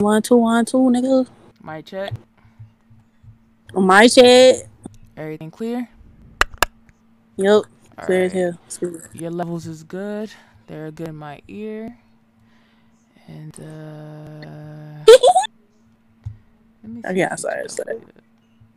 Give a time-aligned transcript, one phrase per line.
[0.00, 1.28] One, two, one, two, nigga.
[1.62, 2.14] My check.
[3.74, 4.68] My shit.
[5.16, 5.88] Everything clear?
[7.36, 7.64] Yep.
[7.98, 8.32] All Clear as right.
[8.32, 8.60] hell.
[8.68, 9.06] Smooth.
[9.12, 10.30] Your levels is good.
[10.68, 11.98] They're good in my ear.
[13.28, 15.06] And uh
[16.84, 18.00] let me Okay, see I'm sorry, sorry.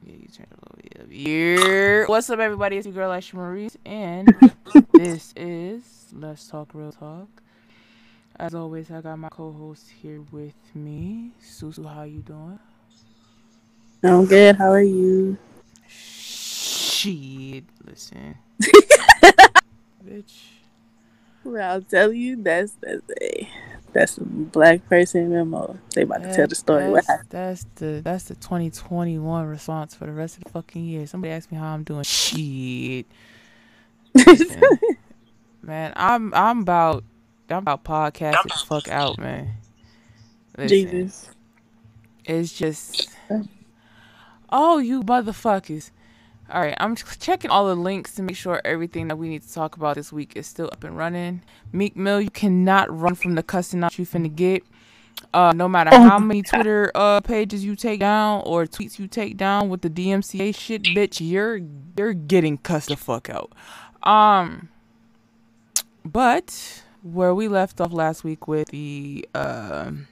[0.03, 1.07] Yeah, you turn a little bit up.
[1.11, 2.05] Yeah.
[2.07, 2.77] What's up everybody?
[2.77, 4.35] It's your girl Ashley Maurice and
[4.93, 5.83] this is
[6.13, 7.42] Let's Talk Real Talk.
[8.37, 11.31] As always, I got my co-host here with me.
[11.41, 12.59] Susu, how you doing?
[14.03, 14.55] I'm good.
[14.55, 15.37] How are you?
[15.87, 17.65] Shit.
[17.85, 18.35] Listen.
[20.05, 20.33] Bitch.
[21.43, 23.49] Well, I'll tell you, that's that's a
[23.93, 25.77] that's a black person memo.
[25.93, 26.91] They about to tell the story.
[26.91, 31.05] That's, that's the that's the 2021 response for the rest of the fucking year.
[31.05, 32.03] Somebody asked me how I'm doing.
[32.03, 33.05] Shit,
[34.15, 34.63] Listen,
[35.61, 35.93] man.
[35.95, 37.03] I'm I'm about
[37.53, 39.51] I'm about podcasting the fuck out, man.
[40.57, 41.29] Listen, Jesus.
[42.25, 43.09] it's just
[44.49, 45.91] oh you motherfuckers.
[46.51, 49.53] All right, I'm checking all the links to make sure everything that we need to
[49.53, 51.41] talk about this week is still up and running.
[51.71, 54.63] Meek Mill, you cannot run from the cussing out you finna get.
[55.33, 59.07] Uh, no matter Oh how many Twitter uh pages you take down or tweets you
[59.07, 61.61] take down with the DMCA shit, bitch, you're
[61.97, 63.51] you're getting cussed the fuck out.
[64.03, 64.69] Um,
[66.03, 70.07] but where we left off last week with the um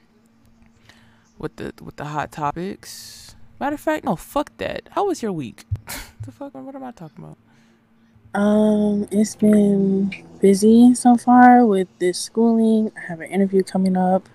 [1.38, 3.36] with the with the hot topics.
[3.59, 4.89] Matter of fact, no, fuck that.
[4.92, 5.66] How was your week?
[6.25, 6.53] the fuck?
[6.53, 7.38] What am I talking about?
[8.33, 12.92] Um, it's been busy so far with this schooling.
[12.98, 14.28] I have an interview coming up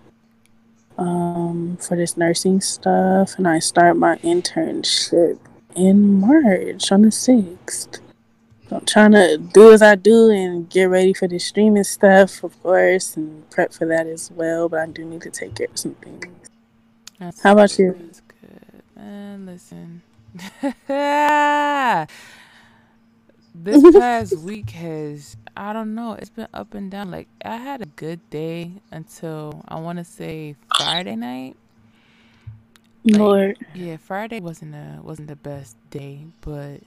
[0.98, 5.38] um for this nursing stuff and I start my internship
[5.74, 8.00] in March on the sixth.
[8.72, 12.60] I'm trying to do as I do and get ready for the streaming stuff, of
[12.62, 14.68] course, and prep for that as well.
[14.68, 16.26] But I do need to take care of some things.
[17.18, 17.96] That's How about you?
[17.98, 18.82] That's good.
[18.96, 20.02] Man, listen.
[23.54, 27.10] this past week has I don't know, it's been up and down.
[27.10, 31.56] Like I had a good day until I wanna say Friday night.
[33.04, 36.80] Like Lord, yeah, Friday wasn't a wasn't the best day, but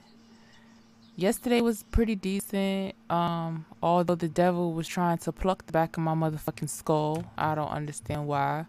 [1.16, 2.94] yesterday was pretty decent.
[3.10, 7.24] Um, although the devil was trying to pluck the back of my motherfucking skull.
[7.38, 8.66] I don't understand why.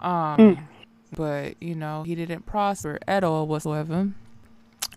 [0.00, 0.58] Um Mm.
[1.16, 4.10] but you know, he didn't prosper at all whatsoever.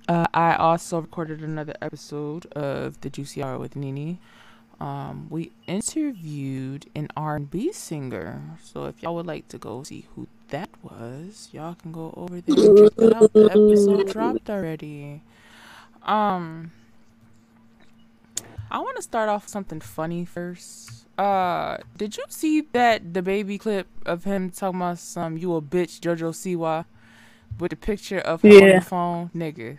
[0.07, 4.19] Uh, I also recorded another episode of the Juicy Hour with Nini.
[4.79, 8.57] Um, we interviewed an R&B singer.
[8.61, 12.41] So if y'all would like to go see who that was, y'all can go over
[12.41, 13.33] there and check that out.
[13.33, 15.21] The episode dropped already.
[16.05, 16.71] Um,
[18.71, 21.07] I want to start off with something funny first.
[21.17, 25.61] Uh, did you see that the baby clip of him talking about some you a
[25.61, 26.85] bitch JoJo Siwa
[27.59, 29.77] with the picture of him on the phone, nigga?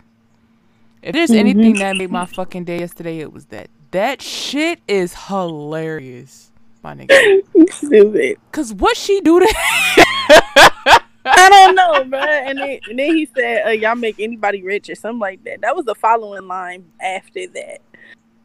[1.03, 1.37] If there's Mhm.
[1.39, 3.69] anything that made my fucking day yesterday, it was that.
[3.93, 6.51] That shit is hilarious,
[6.83, 7.43] my nigga.
[7.71, 8.39] stupid.
[8.51, 9.55] Cause what she do to
[11.27, 12.21] I don't know, bro.
[12.21, 15.61] And then, and then he said, uh, "Y'all make anybody rich" or something like that.
[15.63, 17.79] That was the following line after that.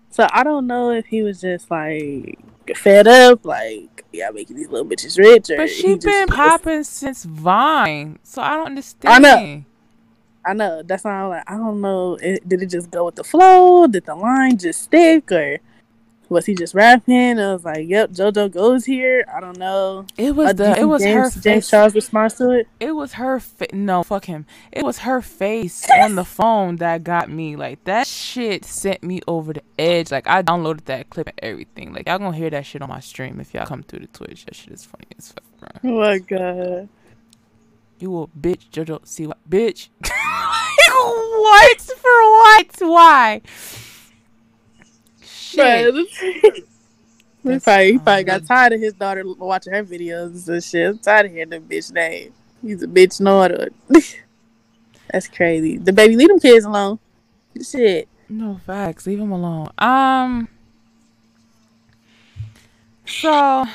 [0.09, 2.37] So I don't know if he was just like
[2.75, 6.83] fed up, like y'all making these little bitches rich, or But she been was- popping
[6.83, 9.13] since Vine, so I don't understand.
[9.13, 9.65] I know.
[10.43, 12.15] I know that's why I'm like, I don't know.
[12.15, 13.85] It, did it just go with the flow?
[13.87, 15.57] Did the line just stick, or
[16.31, 17.39] was he just rapping?
[17.39, 20.05] I was like, "Yep, JoJo goes here." I don't know.
[20.17, 21.69] It was Uh, the it was her James, James face.
[21.69, 22.67] Charles response to it.
[22.79, 24.45] It was her fa- no fuck him.
[24.71, 27.55] It was her face on the phone that got me.
[27.57, 30.09] Like that shit sent me over the edge.
[30.09, 31.93] Like I downloaded that clip and everything.
[31.93, 34.45] Like y'all gonna hear that shit on my stream if y'all come through the Twitch.
[34.45, 35.91] That shit is funny as fuck, bro.
[35.91, 36.89] Oh my god.
[37.99, 39.05] You a bitch, JoJo.
[39.05, 39.89] See what, bitch?
[40.01, 42.67] what for what?
[42.79, 43.41] Why?
[45.51, 46.65] Shit.
[47.43, 50.87] He probably, he probably got tired of his daughter watching her videos and shit.
[50.87, 52.33] I'm tired of hearing the bitch name.
[52.61, 53.69] He's a bitch daughter.
[55.11, 55.77] That's crazy.
[55.77, 56.99] The baby, leave them kids alone.
[57.59, 58.07] Shit.
[58.29, 59.07] No facts.
[59.07, 59.69] Leave them alone.
[59.79, 60.47] Um.
[63.07, 63.31] So.
[63.31, 63.65] I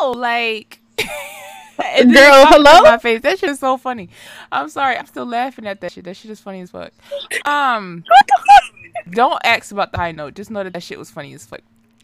[0.00, 0.80] don't know, like.
[1.96, 2.82] just Girl, hello?
[2.82, 3.20] My face.
[3.22, 4.08] That shit is so funny.
[4.52, 4.96] I'm sorry.
[4.96, 6.04] I'm still laughing at that shit.
[6.04, 6.92] That shit is funny as fuck.
[7.46, 8.04] Um.
[9.10, 10.34] Don't ask about the high note.
[10.34, 11.60] Just know that that shit was funny as fuck.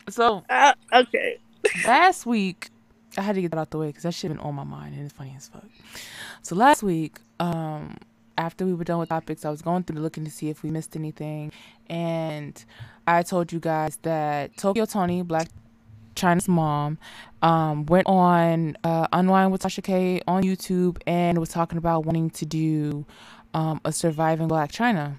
[0.09, 1.39] So Uh, okay.
[1.87, 2.71] last week,
[3.17, 4.95] I had to get that out the way because that shit been on my mind
[4.95, 5.65] and it's funny as fuck.
[6.43, 7.97] So last week, um,
[8.37, 10.71] after we were done with topics, I was going through looking to see if we
[10.71, 11.53] missed anything,
[11.89, 12.63] and
[13.07, 15.49] I told you guys that Tokyo Toni, Blac
[16.21, 16.99] Chyna's mom,
[17.43, 22.31] um, went on uh, Unwind with Tasha K on YouTube and was talking about wanting
[22.31, 23.07] to do
[23.55, 25.17] um, a surviving Blac Chyna.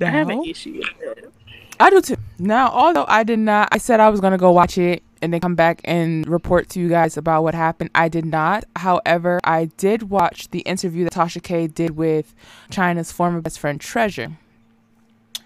[0.00, 1.32] I have an issue with it.
[1.78, 2.16] I do too.
[2.38, 5.40] Now, although I did not, I said I was gonna go watch it and then
[5.40, 7.90] come back and report to you guys about what happened.
[7.94, 8.64] I did not.
[8.76, 12.34] However, I did watch the interview that Tasha K did with
[12.70, 14.36] Chyna's former best friend Treasure.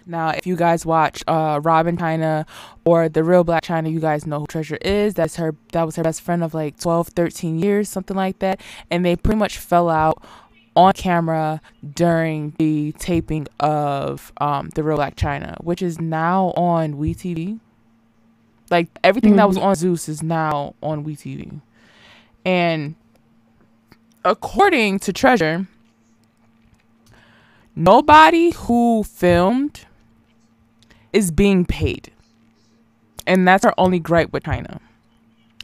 [0.07, 2.47] Now, if you guys watch uh, Rob & Chyna
[2.85, 5.13] or the real Blac Chyna, you guys know who Treasure is.
[5.13, 5.55] That's her.
[5.73, 8.61] That was her best friend of like 12, 13 years, something like that.
[8.89, 10.23] And they pretty much fell out
[10.77, 11.59] on camera
[11.95, 17.59] during the taping of um, the real Blac Chyna, which is now on WeTV.
[18.69, 19.37] Like everything mm-hmm.
[19.37, 21.61] that was on Zeus is now on WeTV,
[22.45, 22.95] and
[24.25, 25.67] according to Treasure,
[27.73, 29.86] nobody who filmed
[31.13, 32.11] is being paid.
[33.25, 34.79] And that's her only gripe with Chyna.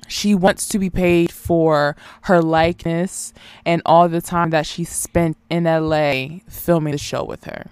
[0.08, 3.34] She wants to be paid for her likeness
[3.66, 7.68] and all the time that she spent in LA filming the show with her.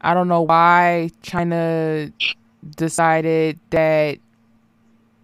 [0.00, 2.12] I don't know why Chyna
[2.76, 4.18] decided that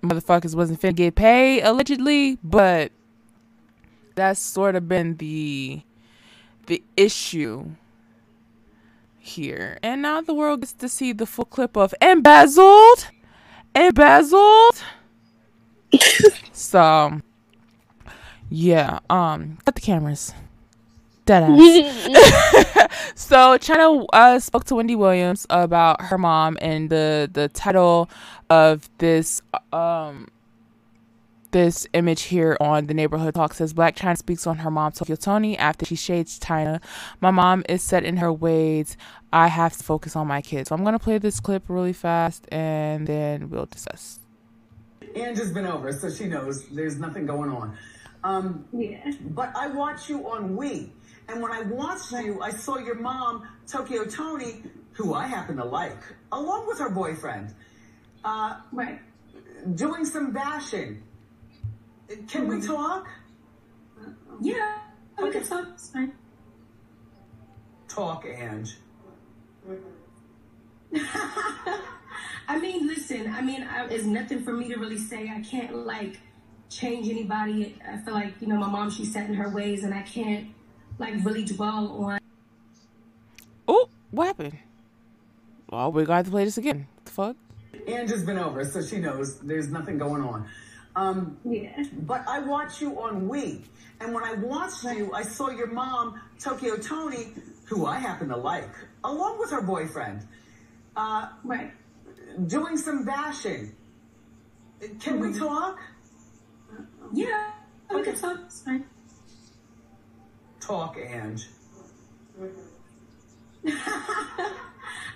[0.02, 2.92] motherfuckers wasn't finna get paid allegedly, but
[4.14, 5.82] that's sort of been the
[6.66, 7.70] the issue
[9.28, 9.78] here.
[9.82, 13.08] And now the world gets to see the full clip of embezzled,
[13.74, 14.82] embezzled.
[16.52, 17.20] so,
[18.50, 20.32] yeah, um, cut the cameras.
[21.26, 22.88] Dead ass.
[23.14, 28.08] so Chyna uh, spoke to Wendy Williams about her mom and the the title
[28.48, 30.28] of this um
[31.50, 35.16] this image here on the neighborhood talk says Blac Chyna speaks on her mom Tokyo
[35.16, 36.80] Toni after she shades Chyna.
[37.20, 38.96] My mom is set in her ways.
[39.32, 40.68] I have to focus on my kids.
[40.68, 44.20] So I'm gonna play this clip really fast and then we'll discuss.
[45.14, 47.76] Angie's been over, so she knows there's nothing going on.
[48.24, 49.12] Um, yeah.
[49.20, 50.92] But I watch you on We,
[51.28, 55.64] and when I watched you, I saw your mom Tokyo Toni, who I happen to
[55.64, 55.98] like,
[56.32, 57.54] along with her boyfriend.
[58.24, 59.00] Uh, right.
[59.74, 61.02] Doing some bashing
[62.26, 63.08] can we talk?
[64.40, 64.78] Yeah,
[65.20, 65.68] we can talk.
[65.74, 66.12] It's fine.
[67.88, 68.76] Talk, Ange.
[72.48, 73.32] I mean, listen.
[73.32, 75.28] I mean, I, there's nothing for me to really say.
[75.28, 76.18] I can't like
[76.70, 77.76] change anybody.
[77.86, 78.90] I feel like you know my mom.
[78.90, 80.48] She's set in her ways, and I can't
[80.98, 82.20] like really dwell on.
[83.66, 84.58] Oh, what happened?
[85.70, 86.86] Well, we got to play this again.
[86.94, 87.36] What the fuck?
[87.86, 90.48] Angie's been over, so she knows there's nothing going on.
[90.96, 91.84] Um, yeah.
[91.92, 93.64] But I watch you on We.
[94.00, 97.34] And when I watched you, I saw your mom, Tokyo Toni,
[97.68, 98.70] who I happen to like,
[99.04, 100.26] along with her boyfriend.
[100.96, 101.70] Uh, right.
[102.46, 103.74] Doing some bashing.
[104.80, 105.32] Can mm-hmm.
[105.32, 105.78] we talk?
[107.12, 107.50] Yeah,
[107.92, 108.38] we can talk.
[108.46, 108.84] It's fine.
[110.60, 111.48] Talk, Ange.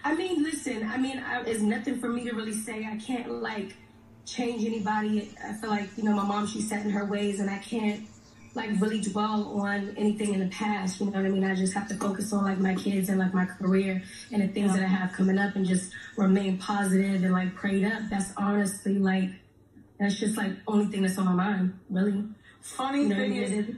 [0.05, 0.89] I mean, listen.
[0.89, 2.85] I mean, I, there's nothing for me to really say.
[2.85, 3.77] I can't like
[4.25, 5.31] change anybody.
[5.45, 8.07] I feel like, you know, my mom, she's set in her ways and I can't
[8.55, 11.01] like really dwell on anything in the past.
[11.01, 11.45] You know what I mean?
[11.45, 14.49] I just have to focus on like my kids and like my career and the
[14.49, 14.81] things yeah.
[14.81, 18.03] that I have coming up and just remain positive and like prayed up.
[18.11, 19.31] That's honestly like,
[19.99, 22.25] that's just like only thing that's on my mind, really.
[22.61, 23.77] Funny you know thing is,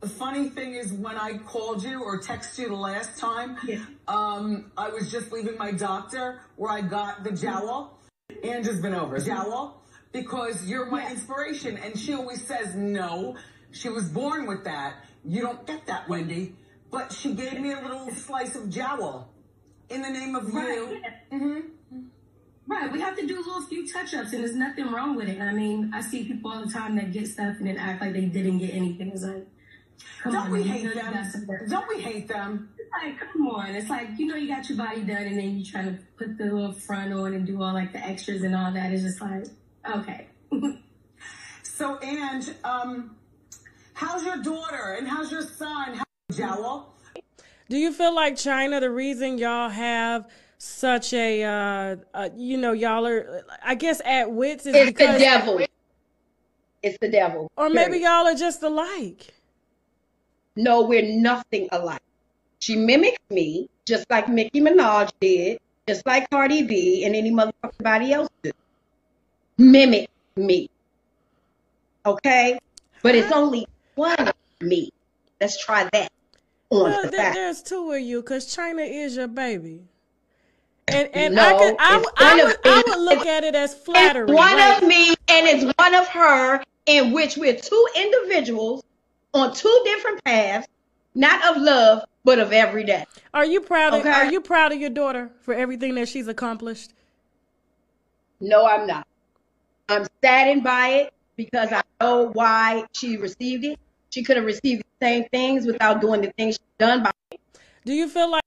[0.00, 3.84] the funny thing is when I called you or texted you the last time, yeah.
[4.06, 7.98] um, I was just leaving my doctor where I got the jowl
[8.44, 9.18] Angie's been over.
[9.18, 11.12] Jowl, because you're my yes.
[11.12, 11.76] inspiration.
[11.78, 13.36] And she always says, no,
[13.70, 15.04] she was born with that.
[15.24, 16.54] You don't get that, Wendy.
[16.90, 19.28] But she gave me a little slice of jowl
[19.90, 20.68] in the name of right.
[20.68, 21.02] you.
[21.32, 21.60] Mm-hmm.
[22.66, 25.40] Right, we have to do a little few touch-ups, and there's nothing wrong with it.
[25.40, 28.12] I mean, I see people all the time that get stuff and then act like
[28.12, 29.10] they didn't get anything.
[29.10, 29.46] It's like,
[30.22, 31.66] come don't on, we hate them?
[31.66, 32.68] Don't we hate them?
[32.78, 33.74] It's like, come on.
[33.74, 36.36] It's like, you know, you got your body done and then you try to put
[36.36, 38.92] the little front on and do all like the extras and all that.
[38.92, 39.46] It's just like,
[39.90, 40.26] okay.
[41.62, 43.16] so, Ange, um,
[43.98, 45.94] how's your daughter and how's your son?
[45.94, 46.94] How's Jowl?
[47.68, 50.28] Do you feel like Chyna, the reason y'all have
[50.58, 55.14] such a, uh, uh you know, y'all are, I guess, at wits is it's because.
[55.14, 55.60] the devil.
[56.82, 57.50] It's the devil.
[57.56, 59.34] Or maybe y'all are just alike.
[60.54, 62.02] No, we're nothing alike.
[62.60, 67.82] She mimics me, just like Nicki Minaj did, just like Cardi B and any motherfucker
[67.82, 68.54] body else did.
[69.58, 70.70] Mimic me.
[72.06, 72.58] Okay?
[73.02, 73.66] But it's only
[73.98, 74.90] one of me.
[75.40, 76.10] Let's try that.
[76.70, 79.82] well, there, there's two of you because Chyna is your baby.
[80.86, 83.74] And and No, I could I, would- I would I would look at it as
[83.74, 84.24] flattery.
[84.24, 88.82] It's one like- of me and it's one of her, in which we're two individuals
[89.34, 90.66] on two different paths,
[91.14, 93.04] not of love, but of every day.
[93.34, 94.10] Are you proud of Okay.
[94.10, 96.92] Are you proud of your daughter for everything that she's accomplished?
[98.40, 99.06] No, I'm not.
[99.88, 103.78] I'm saddened by it because I know why she received it.
[104.10, 107.38] She could have received the same things without doing the things she's done by me.
[107.84, 108.42] Do you feel like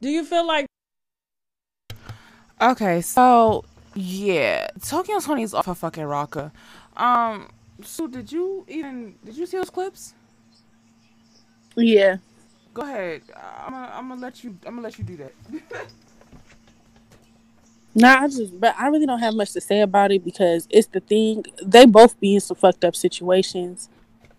[0.00, 0.66] Do you feel like
[2.60, 6.52] Okay, so yeah, Tokyo Toni is off a fucking rocker.
[6.96, 7.50] Um,
[7.82, 10.14] so did you even did you see those clips?
[11.76, 12.18] Yeah.
[12.74, 13.22] Go ahead.
[13.34, 15.32] I'm gonna I'm gonna let you I'm gonna let you do that.
[17.94, 20.86] Nah, I just, but I really don't have much to say about it because it's
[20.88, 21.44] the thing.
[21.64, 23.88] They both be in some fucked up situations,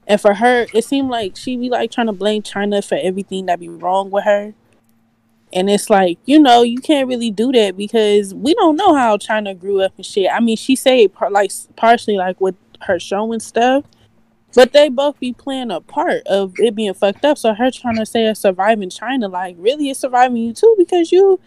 [0.07, 3.47] and for her, it seemed like she be like trying to blame Chyna for everything
[3.47, 4.53] that be wrong with her.
[5.53, 9.17] And it's like, you know, you can't really do that because we don't know how
[9.17, 10.29] Chyna grew up and shit.
[10.31, 13.83] I mean, she said par- like partially like with her show and stuff,
[14.55, 17.37] but they both be playing a part of it being fucked up.
[17.37, 21.11] So her trying to say it's surviving Chyna, like really, is surviving you too because
[21.11, 21.39] you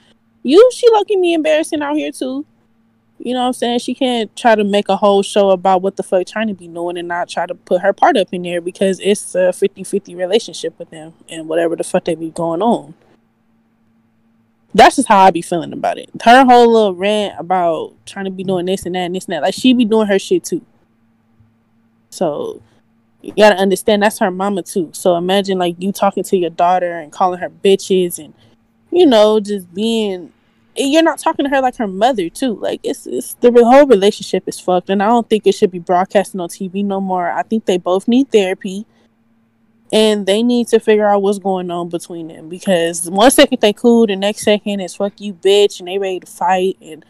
[0.45, 2.47] you she lucky me embarrassing out here too.
[3.19, 3.79] You know what I'm saying?
[3.79, 6.99] She can't try to make a whole show about what the fuck Chyna be doing
[6.99, 10.79] and not try to put her part up in there because it's a 50-50 relationship
[10.79, 12.95] with them and whatever the fuck they be going on.
[14.75, 16.11] That's just how I be feeling about it.
[16.23, 19.35] Her whole little rant about trying to be doing this and that and this and
[19.35, 19.43] that.
[19.43, 20.63] Like she be doing her shit too.
[22.11, 22.61] So
[23.23, 24.91] you gotta understand that's her mama too.
[24.93, 28.35] So imagine like you talking to your daughter and calling her bitches and
[28.95, 30.33] you know, just being
[30.77, 32.55] you're not talking to her like her mother too.
[32.55, 35.81] Like it's it's the whole relationship is fucked, and I don't think it should be
[35.81, 37.31] broadcasting on TV no more.
[37.31, 38.87] I think they both need therapy,
[39.93, 43.73] and they need to figure out what's going on between them because one second they
[43.73, 47.05] cool, the next second it's fuck you bitch, and they ready to fight, and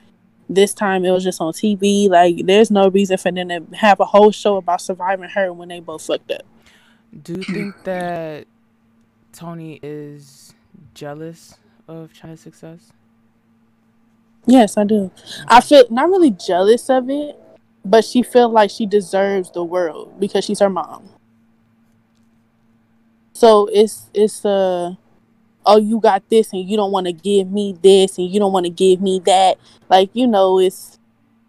[0.48, 2.08] this time it was just on TV.
[2.08, 5.68] Like there's no reason for them to have a whole show about surviving her when
[5.68, 6.44] they both fucked up.
[7.22, 8.46] Do you think that
[9.32, 10.52] Toni is
[10.94, 11.56] jealous
[11.88, 12.92] of Chyna's success?
[14.46, 15.10] Yes, I do.
[15.48, 17.38] I feel not really jealous of it,
[17.84, 21.08] but she feel like she deserves the world because she's her mom.
[23.32, 24.94] So it's it's uh
[25.66, 28.52] oh you got this and you don't want to give me this and you don't
[28.52, 29.58] want to give me that.
[29.88, 30.98] Like you know it's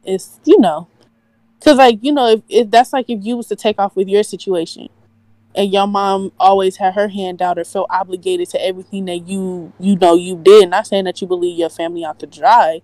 [0.04, 0.88] it's you know
[1.60, 4.08] because like you know if, if that's like if you was to take off with
[4.08, 4.90] your situation
[5.56, 9.74] and your mom always had her hand out or felt obligated to everything that you
[9.80, 10.70] you know you did.
[10.70, 12.82] Not saying that you believe your family out to dry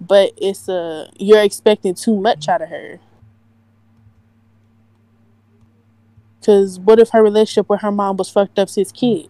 [0.00, 3.00] but it's uh you're expecting too much out of her.
[6.40, 9.28] Because what if her relationship with her mom was fucked up since kid?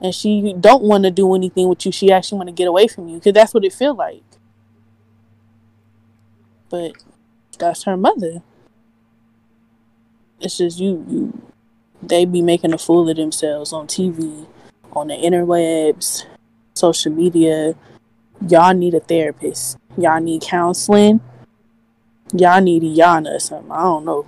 [0.00, 1.92] And she don't want to do anything with you.
[1.92, 3.18] She actually want to get away from you.
[3.18, 4.24] Because that's what it feel like.
[6.68, 6.94] But
[7.58, 8.42] that's her mother.
[10.40, 11.42] It's just you you
[12.02, 14.46] they be making a fool of themselves on TV,
[14.92, 16.26] on the interwebs,
[16.74, 17.74] social media.
[18.48, 19.78] Y'all need a therapist.
[19.96, 21.20] Y'all need counseling.
[22.34, 23.70] Y'all need Yana or something.
[23.70, 24.26] I don't know.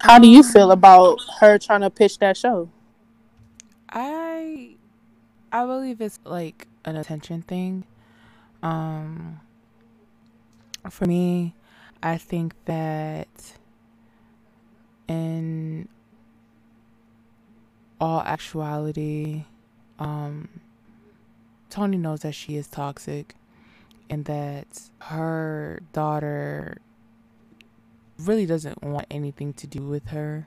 [0.00, 2.70] How do you feel about her trying to pitch that show?
[3.90, 4.76] I
[5.50, 7.84] I believe it's like an attention thing.
[8.62, 9.40] Um
[10.88, 11.55] for me,
[12.06, 13.26] I think that
[15.08, 15.88] in
[18.00, 19.44] all actuality,
[19.98, 20.48] um
[21.68, 23.34] Toni knows that she is toxic
[24.08, 26.78] and that her daughter
[28.20, 30.46] really doesn't want anything to do with her.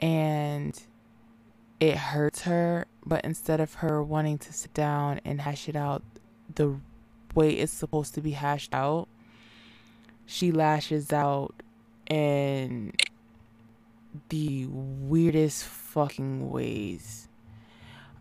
[0.00, 0.74] And
[1.78, 6.02] it hurts her but instead of her wanting to sit down and hash it out
[6.52, 6.80] the
[7.36, 9.06] way it's supposed to be hashed out
[10.30, 11.52] she lashes out
[12.08, 12.92] in
[14.28, 17.28] the weirdest fucking ways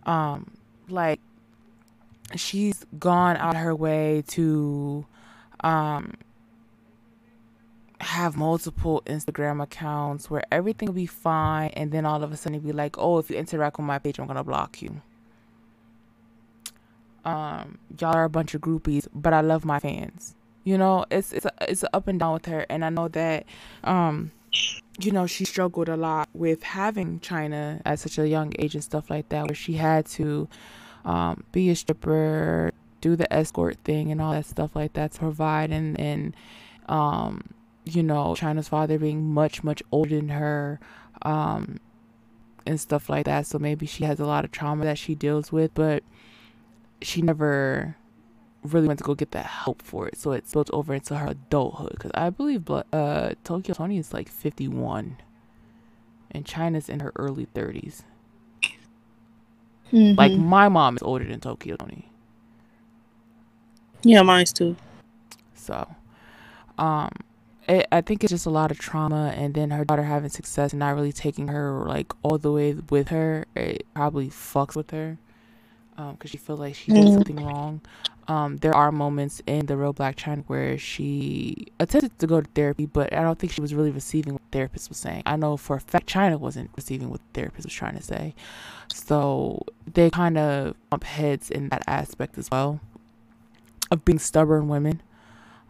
[0.06, 0.52] um
[0.90, 1.20] like
[2.36, 5.06] she's gone out her way to
[5.62, 6.14] um
[8.02, 12.56] have multiple Instagram accounts where everything will be fine and then all of a sudden
[12.56, 15.02] it'll be like, oh, if you interact with my page, I'm gonna block you.
[17.26, 20.36] Um, y'all are a bunch of groupies, but I love my fans.
[20.70, 23.08] You know, it's it's a, it's a up and down with her, and I know
[23.08, 23.46] that,
[23.84, 24.32] um,
[25.00, 28.84] you know, she struggled a lot with having Chyna at such a young age and
[28.84, 30.48] stuff like that, where she had to,
[31.06, 32.72] um, be a stripper,
[33.02, 36.36] do the escort thing, and all that stuff like that to provide and and
[36.88, 37.42] um
[37.86, 40.80] you know, Chyna's father being much, much older than her,
[41.24, 41.80] um,
[42.68, 43.48] and stuff like that.
[43.48, 46.04] So maybe she has a lot of trauma that she deals with, but
[47.02, 47.96] she never
[48.64, 50.18] really went to go get that help for it.
[50.18, 51.92] So it spilled over into her adulthood.
[51.92, 55.18] Because I believe uh, Tokyo Toni is like 51,
[56.32, 58.04] and Chyna's in her early 30s.
[59.92, 60.18] Mm-hmm.
[60.18, 62.12] Like my mom is older than Tokyo Toni.
[64.04, 64.76] Yeah, mine's too.
[65.56, 65.88] So,
[66.78, 67.12] um,
[67.68, 70.74] it, I think it's just a lot of trauma, and then her daughter having success
[70.74, 73.46] and not really taking her like all the way with her.
[73.56, 75.18] It probably fucks with her
[76.00, 77.14] because um, she feels like she did mm.
[77.14, 77.82] something wrong.
[78.28, 82.50] Um, there are moments in the real Blac Chyna where she attempted to go to
[82.54, 85.24] therapy, but I don't think she was really receiving what the therapist was saying.
[85.26, 88.36] I know for a fact Chyna wasn't receiving what the therapist was trying to say.
[88.94, 92.80] So they kind of bump heads in that aspect as well
[93.92, 95.02] of being stubborn women.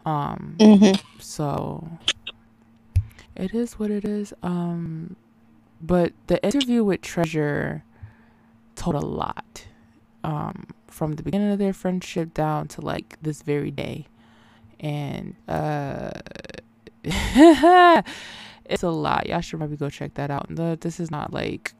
[0.04, 1.00] Um, mm-hmm.
[1.18, 1.88] So
[3.34, 4.32] it is what it is.
[4.42, 5.16] Um,
[5.80, 7.84] but the interview with Treasure
[8.76, 9.66] told a lot
[10.24, 14.06] um, from the beginning of their friendship down to like this very day.
[14.80, 16.12] And uh,
[17.04, 19.28] it's a lot.
[19.28, 20.46] Y'all should probably go check that out.
[20.50, 21.74] The, this is not like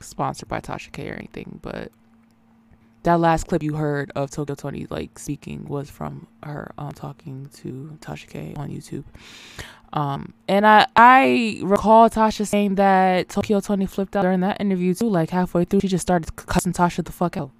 [0.00, 1.92] sponsored by Tasha K or anything, but
[3.02, 7.48] that last clip you heard of Tokyo Toni like speaking was from her um, talking
[7.54, 9.04] to Tasha K on YouTube.
[9.92, 14.94] Um, and I I recall Tasha saying that Tokyo Toni flipped out during that interview
[14.94, 15.08] too.
[15.08, 17.50] Like halfway through, she just started cussing Tasha the fuck out.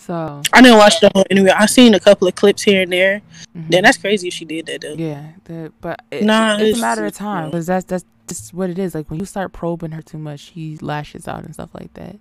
[0.00, 1.52] So I didn't watch the whole interview.
[1.54, 3.20] I seen a couple of clips here and there.
[3.54, 3.68] Mm-hmm.
[3.68, 4.94] Then that's crazy if she did that though.
[4.94, 8.54] Yeah, the, but it, nah, it's, it's, a matter of time because that's that's just
[8.54, 8.94] what it is.
[8.94, 12.16] Like when you start probing her too much, she lashes out and stuff like that.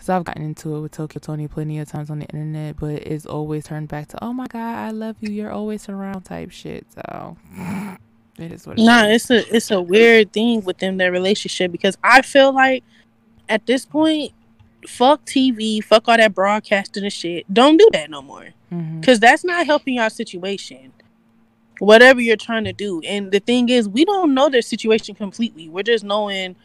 [0.00, 3.02] So I've gotten into it with Tokyo Toni plenty of times on the internet, but
[3.02, 5.32] it's always turned back to, "Oh my God, I love you.
[5.32, 6.86] You're always around." type shit.
[6.94, 7.36] So
[8.38, 8.78] it is what.
[8.78, 9.28] It nah, is.
[9.28, 12.84] it's a it's a weird thing within their relationship because I feel like
[13.48, 14.32] at this point
[14.86, 17.52] fuck TV, fuck all that broadcasting and shit.
[17.52, 18.48] Don't do that no more.
[18.72, 19.00] Mm-hmm.
[19.00, 20.92] Cause that's not helping your situation.
[21.78, 23.00] Whatever you're trying to do.
[23.02, 25.68] And the thing is, we don't know their situation completely.
[25.68, 26.56] We're just knowing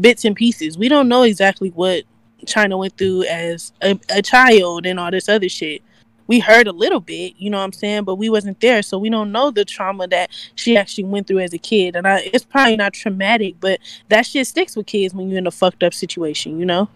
[0.00, 0.78] bits and pieces.
[0.78, 2.04] We don't know exactly what
[2.44, 5.82] Chyna went through as a, a child and all this other shit.
[6.28, 8.98] We heard a little bit, you know what I'm saying, but we wasn't there, so
[8.98, 11.96] we don't know the trauma that she actually went through as a kid.
[11.96, 15.48] And I, it's probably not traumatic, but that shit sticks with kids when you're in
[15.48, 16.88] a fucked up situation, you know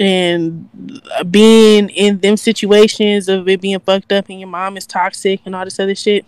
[0.00, 4.86] and uh, being in them situations of it being fucked up and your mom is
[4.86, 6.24] toxic and all this other shit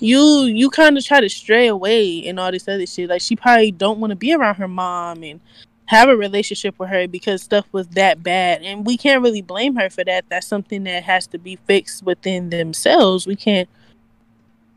[0.00, 3.08] you you kind of try to stray away and all this other shit.
[3.08, 5.40] Like she probably don't want to be around her mom and
[5.86, 8.62] have a relationship with her because stuff was that bad.
[8.62, 10.24] And we can't really blame her for that.
[10.28, 13.26] That's something that has to be fixed within themselves.
[13.26, 13.68] We can't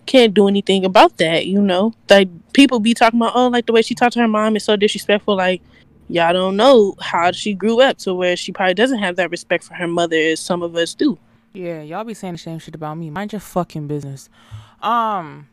[0.06, 1.94] can't do anything about that you know?
[2.10, 4.64] Like people be talking about oh like the way she talked to her mom is
[4.64, 5.36] so disrespectful.
[5.36, 5.62] Like
[6.10, 9.64] y'all don't know how she grew up to where she probably doesn't have that respect
[9.64, 11.18] for her mother as some of us do.
[11.54, 13.10] Yeah, y'all be saying the same shit about me.
[13.10, 14.30] Mind your fucking business.
[14.82, 15.48] Um,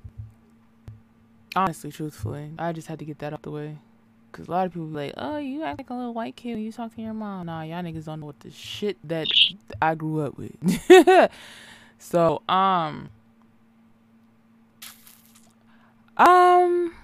[1.55, 3.79] honestly, truthfully, I just had to get that out the way.
[4.33, 6.55] Cause a lot of people be like, "Oh, you act like a little white kid
[6.57, 9.29] when you talk to your mom." Nah, y'all niggas don't know what the shit that
[9.81, 11.31] I grew up with.
[11.99, 13.09] so, um,
[16.19, 16.95] um.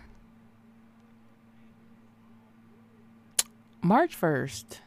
[3.83, 4.79] March 1st,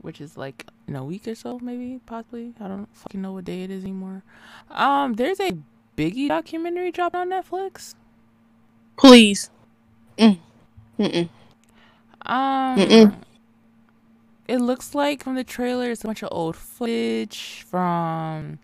[0.00, 2.54] which is like in a week or so, maybe, possibly.
[2.60, 4.22] I don't fucking know what day it is anymore.
[4.70, 5.56] Um, there's a
[5.96, 7.94] Biggie documentary dropped on Netflix.
[8.96, 9.50] Please.
[10.18, 10.38] Mm.
[10.98, 11.28] Mm-mm.
[12.26, 13.14] Um, Mm-mm.
[14.48, 18.58] it looks like from the trailer, it's a bunch of old footage from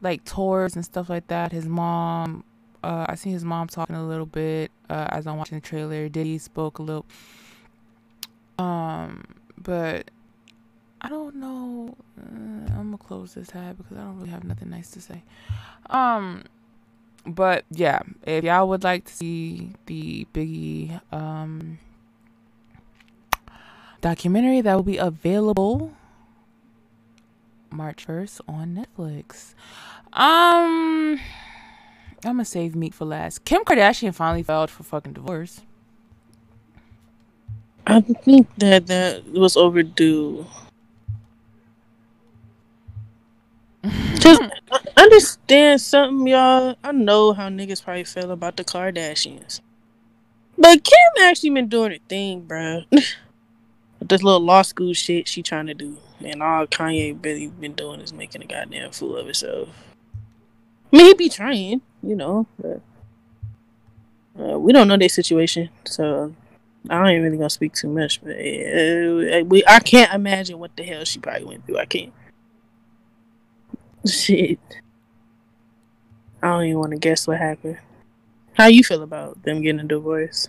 [0.00, 1.52] like tours and stuff like that.
[1.52, 2.44] His mom,
[2.82, 6.08] uh, I seen his mom talking a little bit uh, as I'm watching the trailer.
[6.08, 7.06] Diddy spoke a little
[8.58, 9.24] um,
[9.56, 10.10] but
[11.00, 11.96] I don't know.
[12.18, 15.22] Uh, I'm gonna close this tab because I don't really have nothing nice to say.
[15.90, 16.44] Um,
[17.26, 21.78] but yeah, if y'all would like to see the Biggie um
[24.00, 25.92] documentary, that will be available
[27.70, 29.54] March 1st on Netflix.
[30.12, 31.20] Um,
[32.24, 33.44] I'm gonna save meat for last.
[33.44, 35.60] Kim Kardashian finally filed for fucking divorce.
[37.88, 40.44] I think that that was overdue.
[44.16, 44.42] Just
[44.94, 46.76] understand something, y'all.
[46.84, 49.62] I know how niggas probably feel about the Kardashians,
[50.58, 52.82] but Kim actually been doing her thing, bro.
[52.90, 58.00] this little law school shit she trying to do, and all Kanye really been doing
[58.00, 59.70] is making a goddamn fool of himself.
[60.92, 61.80] I mean, he be trying.
[62.02, 62.82] you know, but,
[64.38, 66.34] uh, we don't know their situation, so
[66.90, 68.22] I ain't really gonna speak too much.
[68.22, 71.78] But uh, we, I can't imagine what the hell she probably went through.
[71.78, 72.12] I can't.
[74.06, 74.60] Shit.
[76.42, 77.78] I don't even want to guess what happened.
[78.54, 80.48] How you feel about them getting a divorce?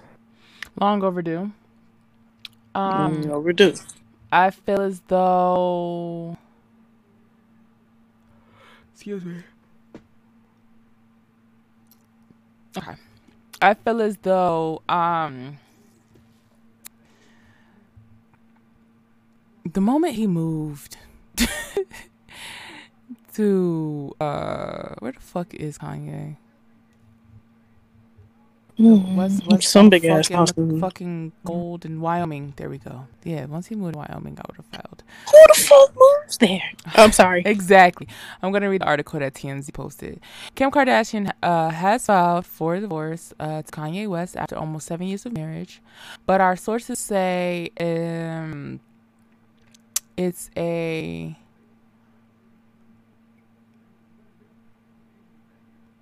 [0.79, 1.51] Long overdue.
[2.75, 3.75] Um, mm, overdue.
[4.31, 6.37] I feel as though.
[8.93, 9.43] Excuse me.
[12.77, 12.95] Okay.
[13.61, 15.57] I feel as though um
[19.73, 20.97] the moment he moved
[23.33, 26.37] to uh where the fuck is Kanye?
[28.79, 32.53] Mm, what's, what's some big ass house fucking gold in Wyoming.
[32.55, 33.07] There we go.
[33.25, 35.03] Yeah, once he moved to Wyoming, I would have filed.
[35.29, 36.61] Who the fuck moves there?
[36.95, 37.43] I'm sorry.
[37.45, 38.07] exactly.
[38.41, 40.21] I'm gonna read the article that TMZ posted.
[40.55, 45.25] Kim Kardashian uh, has filed for divorce uh, to Kanye West after almost seven years
[45.25, 45.81] of marriage,
[46.25, 48.79] but our sources say um,
[50.19, 51.33] it's a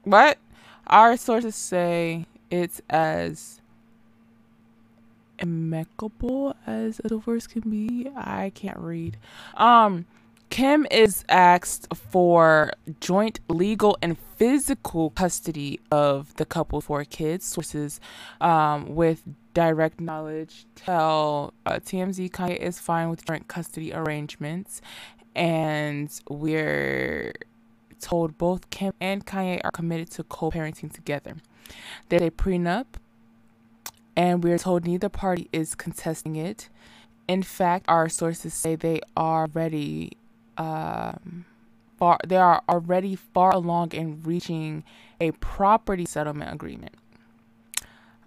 [0.03, 0.39] what?
[0.87, 3.61] Our sources say it's as
[5.37, 8.09] amicable as a divorce can be.
[8.15, 9.17] I can't read.
[9.55, 10.07] Um,
[10.49, 17.45] Kim is asked for joint legal and physical custody of the couple four kids.
[17.45, 17.99] Sources
[18.41, 24.81] um, with direct knowledge tell uh, TMZ Kanye is fine with joint custody arrangements,
[25.35, 27.33] and we're
[27.99, 31.35] told both Kim and Kanye are committed to co-parenting together.
[32.09, 32.85] There's a prenup,
[34.15, 36.69] and we're told neither party is contesting it.
[37.27, 40.17] In fact, our sources say they are ready.
[40.57, 41.45] Um,
[41.97, 44.83] far they are already far along in reaching
[45.19, 46.95] a property settlement agreement.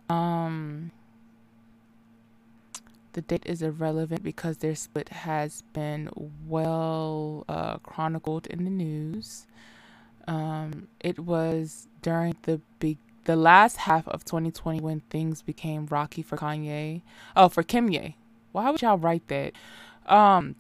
[0.09, 0.91] Um,
[3.13, 6.11] the date is irrelevant because their split has been
[6.47, 9.47] well uh, chronicled in the news.
[10.29, 16.23] Um, it was during the big the last half of 2020 when things became rocky
[16.23, 17.03] for Kanye.
[17.37, 18.15] Oh, for Kimye.
[18.53, 19.53] Why would y'all write that?
[20.07, 20.57] Um,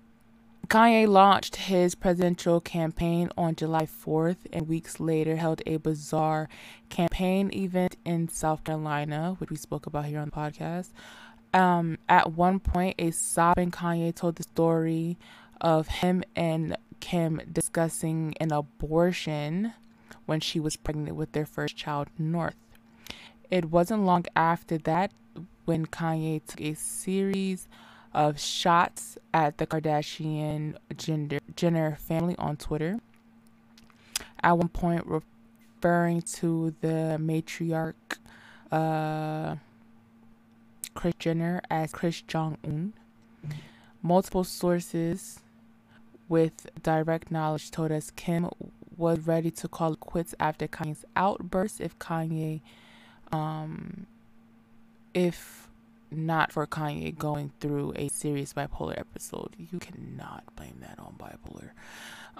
[0.68, 6.48] Kanye launched his presidential campaign on July 4th and weeks later held a bizarre
[6.88, 10.90] campaign event in South Carolina, which we spoke about here on the podcast.
[11.52, 15.18] Um, at one point, a sobbing Kanye told the story
[15.60, 19.72] of him and Kim discussing an abortion
[20.26, 22.54] when she was pregnant with their first child, North.
[23.50, 25.10] It wasn't long after that
[25.64, 27.66] when Kanye took a series
[28.12, 30.76] of shots at the Kardashian
[31.56, 32.98] Jenner family on Twitter.
[34.42, 37.94] At one point, referring to the matriarch
[38.72, 39.56] uh,
[40.94, 42.92] Kris Jenner as Kris Jong Un.
[44.02, 45.40] Multiple sources
[46.28, 48.48] with direct knowledge told us Kim
[48.96, 52.60] was ready to call it quits after Kanye's outburst if Kanye
[53.32, 54.06] um
[55.14, 55.68] if
[56.10, 59.54] not for Kanye going through a serious bipolar episode.
[59.58, 61.70] You cannot blame that on bipolar.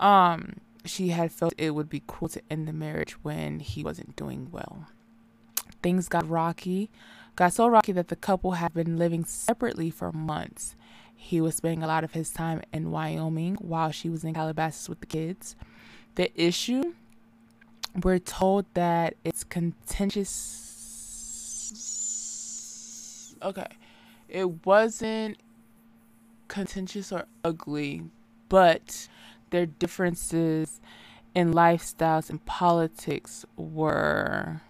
[0.02, 4.16] Um she had felt it would be cool to end the marriage when he wasn't
[4.16, 4.86] doing well.
[5.82, 6.90] Things got rocky,
[7.36, 10.74] got so rocky that the couple had been living separately for months.
[11.14, 14.88] He was spending a lot of his time in Wyoming while she was in Calabasas
[14.88, 15.54] with the kids.
[16.14, 16.94] The issue,
[18.02, 20.69] we're told that it's contentious.
[23.42, 23.66] Okay.
[24.28, 25.38] It wasn't
[26.48, 28.02] contentious or ugly,
[28.48, 29.08] but
[29.50, 30.80] their differences
[31.34, 34.60] in lifestyles and politics were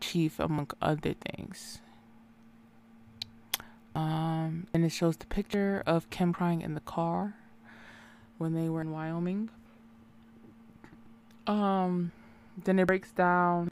[0.00, 1.80] chief among other things.
[3.94, 7.34] Um, and it shows the picture of Kim crying in the car
[8.38, 9.50] when they were in Wyoming.
[11.46, 12.12] Um,
[12.64, 13.70] then it breaks down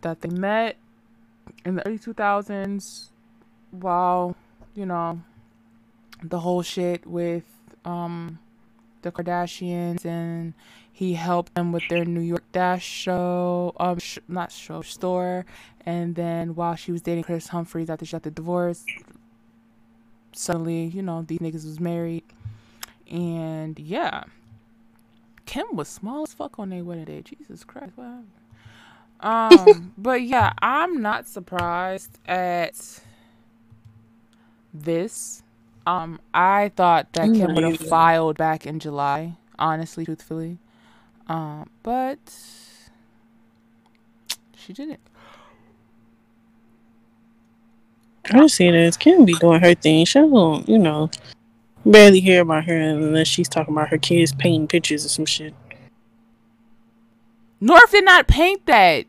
[0.00, 0.76] that they met
[1.64, 3.10] in the early 2000s
[3.70, 4.36] while,
[4.74, 5.20] you know,
[6.22, 7.44] the whole shit with
[7.84, 8.38] um
[9.02, 10.54] the Kardashians and
[10.92, 15.46] he helped them with their New York Dash show, um, sh- not show, store.
[15.86, 18.84] And then while she was dating Kris Humphries after she got the divorce,
[20.32, 22.24] suddenly, you know, these niggas was married.
[23.08, 24.24] And yeah,
[25.46, 27.22] Kim was small as fuck on their wedding day.
[27.22, 28.37] Jesus Christ, what happened?
[29.20, 33.00] Um, but yeah, I'm not surprised at
[34.72, 35.42] this.
[35.86, 40.58] Um, I thought that Kim would have filed back in July, honestly, truthfully.
[41.28, 42.18] Um, but
[44.56, 45.00] she didn't.
[48.30, 48.96] I see this.
[48.96, 50.04] Kim be doing her thing.
[50.04, 51.10] She don't, you know,
[51.86, 55.54] barely hear about her unless she's talking about her kids painting pictures or some shit.
[57.60, 59.06] North did not paint that.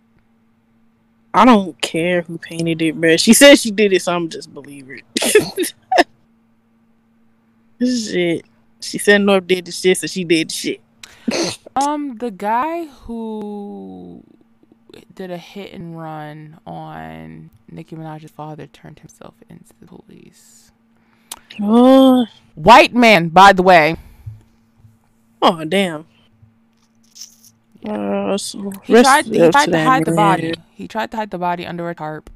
[1.34, 3.16] I don't care who painted it, bro.
[3.18, 5.04] She said she did it, so I'm just believe it.
[7.80, 8.46] shit.
[8.82, 10.82] She said North did the shit, so she did the shit.
[11.76, 14.24] Um, the guy who
[15.14, 20.72] did a hit and run on Nicki Minaj's father turned himself into the police.
[21.62, 23.98] Oh, White man, by the way.
[25.42, 26.06] oh damn.
[27.86, 29.26] Uh, so He tried.
[29.26, 30.54] He tried to hide the body.
[30.72, 32.30] He tried to hide the body under a tarp.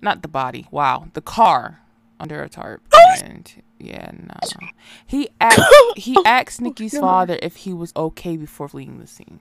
[0.00, 0.66] Not the body.
[0.70, 1.80] Wow, the car
[2.18, 2.82] under a tarp.
[3.22, 4.68] And yeah, no.
[5.06, 5.62] He asked.
[5.96, 9.40] He asked Nicki's father if he was okay before fleeing the scene.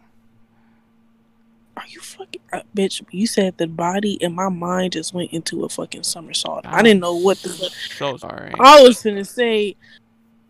[1.78, 3.02] Are you fucking uh, bitch?
[3.12, 6.66] You said the body, and my mind just went into a fucking somersault.
[6.66, 7.72] I I'm didn't know what the.
[7.98, 8.54] So sorry.
[8.60, 9.78] I was gonna say,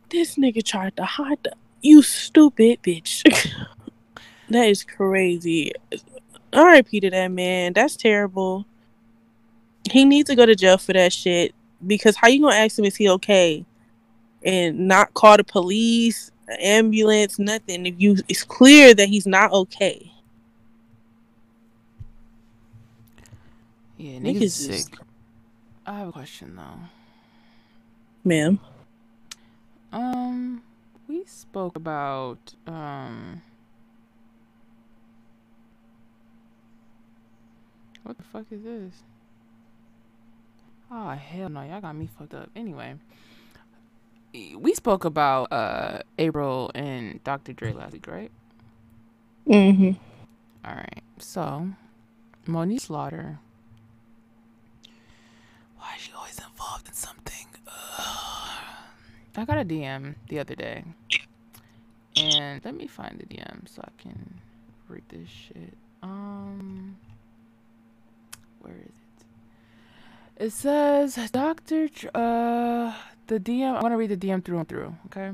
[0.09, 1.53] this nigga tried to hide the.
[1.81, 3.23] You stupid bitch.
[4.49, 5.71] that is crazy.
[6.53, 6.99] R.I.P.
[7.01, 7.73] to that man.
[7.73, 8.65] That's terrible.
[9.89, 11.53] He needs to go to jail for that shit.
[11.85, 13.65] Because how you gonna ask him is he okay,
[14.43, 17.85] and not call the police, ambulance, nothing?
[17.85, 20.11] If you, it's clear that he's not okay.
[23.97, 24.97] Yeah, Niggas sick.
[25.85, 26.79] I have a question though.
[28.23, 28.59] Ma'am.
[29.91, 30.61] Um,
[31.07, 33.41] we spoke about um.
[38.03, 39.03] What the fuck is this?
[40.91, 42.49] Oh hell no, y'all got me fucked up.
[42.55, 42.95] Anyway,
[44.33, 47.53] we spoke about uh Apryl and Dr.
[47.53, 48.31] Dre last week, right?
[49.47, 49.91] Mm-hmm.
[50.65, 51.03] All right.
[51.17, 51.69] So,
[52.47, 53.39] Moniece Slaughter.
[55.77, 57.47] Why is she always involved in something?
[57.67, 58.59] Ugh.
[59.37, 60.83] I got a DM the other day.
[62.17, 64.41] And let me find the DM so I can
[64.87, 65.73] read this shit.
[66.03, 66.97] Um
[68.69, 68.95] where is
[70.39, 70.45] it?
[70.45, 71.87] It says Dr.
[71.87, 72.93] Dr- uh
[73.27, 75.31] the DM I'm gonna read the DM through and through, okay?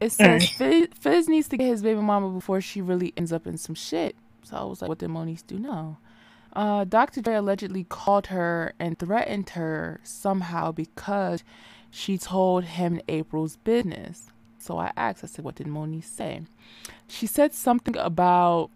[0.00, 3.46] It says Fizz, Fizz needs to get his baby mama before she really ends up
[3.46, 4.16] in some shit.
[4.42, 5.98] So I was like, what did Moniece do now?
[6.54, 7.20] Uh, Dr.
[7.20, 11.44] Dre allegedly called her and threatened her somehow because
[11.90, 14.30] she told him Apryl's business.
[14.58, 16.42] So I asked, I said, what did Moniece say?
[17.06, 18.70] She said something about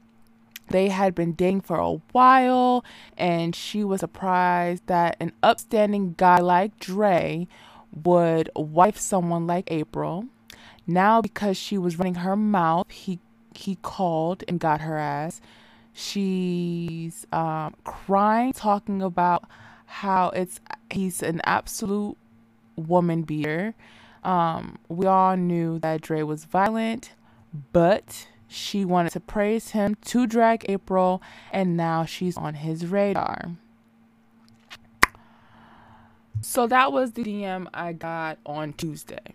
[0.68, 2.85] they had been dating for a while
[3.16, 7.46] and she was surprised that an upstanding guy like Dre
[7.92, 10.29] would wife someone like Apryl.
[10.87, 13.20] Now because she was running her mouth, he
[13.55, 15.40] he called and got her ass.
[15.92, 19.44] She's um, crying, talking about
[19.87, 22.16] how it's he's an absolute
[22.77, 23.74] woman beater.
[24.24, 27.12] Um, we all knew that Dre was violent,
[27.72, 31.21] but she wanted to praise him to drag Apryl,
[31.53, 33.53] and now she's on his radar.
[36.41, 39.35] So that was the DM I got on Tuesday.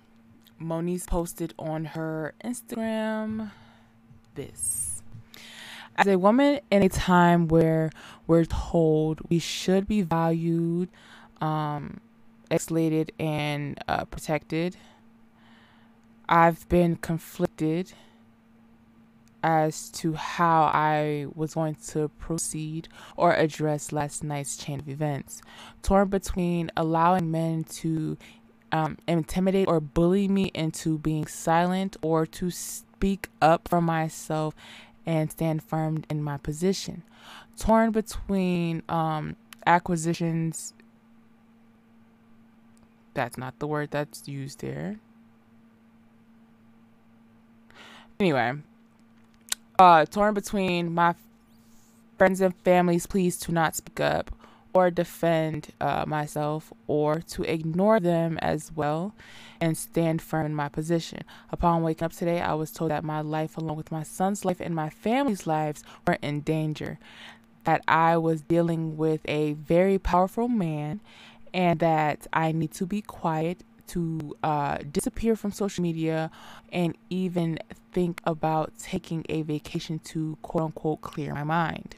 [0.62, 3.52] Moniece posted on her Instagram
[4.36, 5.02] this.
[5.98, 7.90] As a woman in a time where
[8.28, 10.90] we're told we should be valued,
[11.42, 12.00] um,
[12.50, 14.78] isolated, and uh, protected,
[16.30, 17.94] I've been conflicted
[19.44, 25.42] as to how I was going to proceed or address last night's chain of events.
[25.82, 28.18] Torn between allowing men to
[28.72, 34.54] um, intimidate or bully me into being silent or to speak up for myself
[35.06, 37.04] and stand firm in my position.
[37.58, 40.74] Torn between um, acquisitions.
[43.14, 45.00] That's not the word that's used there.
[48.20, 48.54] Anyway,
[49.80, 51.16] uh, torn between my
[52.18, 54.30] friends and families, please to not speak up
[54.74, 59.14] or defend uh, myself or to ignore them as well
[59.60, 61.24] and stand firm in my position.
[61.52, 64.60] Upon waking up today, I was told that my life, along with my son's life
[64.60, 67.00] and my family's lives, were in danger.
[67.64, 71.00] That I was dealing with a very powerful man
[71.54, 76.30] and that I need to be quiet, to uh, disappear from social media,
[76.72, 77.58] and even
[77.92, 81.96] think about taking a vacation to quote unquote clear my mind.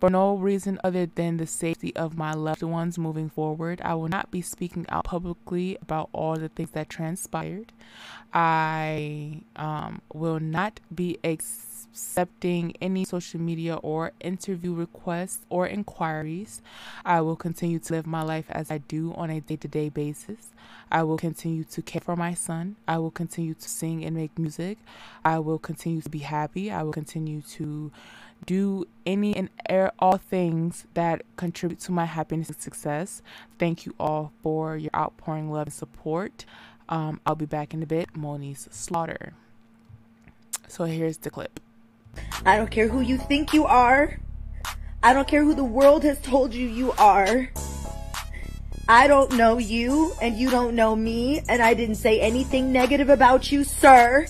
[0.00, 3.80] for no reason other than the safety of my loved ones moving forward.
[3.84, 7.72] I will not be speaking out publicly about all the things that transpired.
[8.34, 11.18] I um, will not be
[11.90, 16.62] accepting any social media or interview requests or inquiries.
[17.04, 19.88] I will continue to live my life as I do on a day to day
[19.88, 20.48] basis.
[20.90, 22.76] I will continue to care for my son.
[22.86, 24.78] I will continue to sing and make music.
[25.24, 26.70] I will continue to be happy.
[26.70, 27.90] I will continue to
[28.44, 29.48] do any and
[29.98, 33.22] all things that contribute to my happiness and success.
[33.58, 36.44] Thank you all for your outpouring love and support.
[36.88, 38.12] Um, I'll be back in a bit.
[38.14, 39.32] Moniece Slaughter.
[40.68, 41.60] So here's the clip.
[42.44, 44.18] I don't care who you think you are.
[45.02, 47.48] I don't care who the world has told you you are.
[48.88, 53.08] I don't know you and you don't know me and I didn't say anything negative
[53.08, 54.26] about you, sir.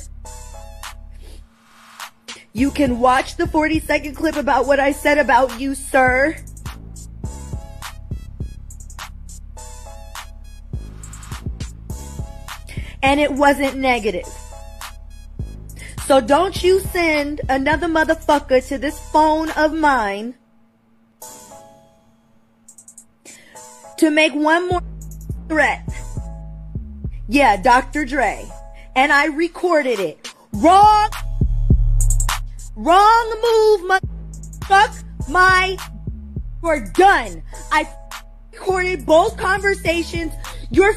[2.52, 6.36] You can watch the 40 second clip about what I said about you, sir.
[13.02, 14.41] And it wasn't negative.
[16.06, 20.34] So don't you send another motherfucker to this phone of mine
[23.98, 24.82] to make one more
[25.48, 25.88] threat.
[27.28, 28.04] Yeah, Dr.
[28.04, 28.44] Dre.
[28.94, 30.34] And I recorded it.
[30.52, 31.08] Wrong
[32.74, 34.00] Wrong move,
[34.64, 34.94] fuck
[35.28, 35.76] my
[36.62, 37.42] We're done.
[37.70, 37.88] I
[38.52, 40.32] recorded both conversations.
[40.70, 40.94] Your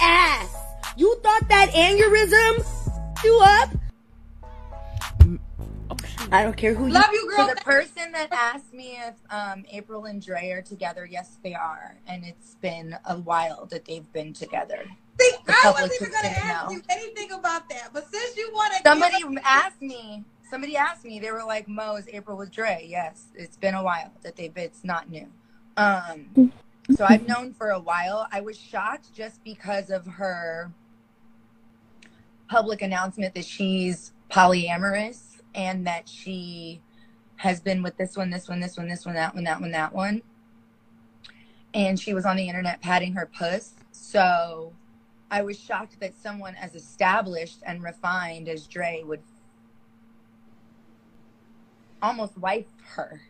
[0.00, 0.56] ass.
[0.96, 2.64] You thought that aneurysm
[3.24, 3.77] you up?
[6.30, 7.18] I don't care who Love you.
[7.20, 7.48] you, girl.
[7.48, 11.54] For the person that asked me if um, Apryl and Dre are together, yes, they
[11.54, 14.84] are, and it's been a while that they've been together.
[15.20, 16.72] See, The I wasn't even gonna ask no.
[16.76, 20.24] you anything about that, but since you want to, Somebody asked me.
[20.50, 21.18] Somebody asked me.
[21.18, 24.56] They were like, "Mo, is Apryl with Dre?" Yes, it's been a while that they've.
[24.56, 25.26] It's not new.
[25.76, 26.52] Um,
[26.96, 28.26] so I've known for a while.
[28.32, 30.72] I was shocked just because of her
[32.48, 35.27] public announcement that she's polyamorous
[35.58, 36.80] and that she
[37.36, 39.72] has been with this one, this one, this one, this one, that one, that one,
[39.72, 40.22] that one.
[41.74, 43.74] And she was on the internet patting her puss.
[43.90, 44.72] So
[45.30, 49.20] I was shocked that someone as established and refined as Dre would
[52.00, 53.20] almost wife her.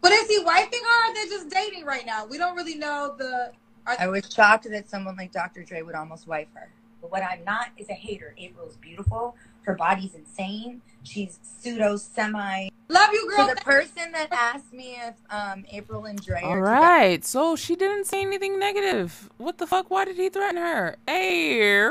[0.00, 1.10] But is he wiping her?
[1.10, 2.24] Or they're just dating right now.
[2.24, 3.52] We don't really know the.
[3.86, 5.64] Are, I was shocked that someone like Dr.
[5.64, 6.70] Dre would almost wife her.
[7.00, 8.34] But what I'm not is a hater.
[8.40, 9.36] Apryl's beautiful.
[9.62, 10.82] Her body's insane.
[11.04, 12.68] She's pseudo semi.
[12.88, 13.48] love you, girl.
[13.48, 17.24] For the person that asked me if um, Apryl and Dre All are right.
[17.24, 19.30] So she didn't say anything negative.
[19.38, 19.90] What the fuck?
[19.90, 20.96] Why did he threaten her?
[21.06, 21.90] Hey.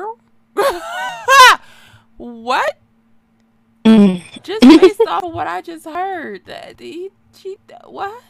[2.17, 2.77] what?
[3.83, 6.45] Just based off of what I just heard.
[6.45, 8.23] That he, she, what?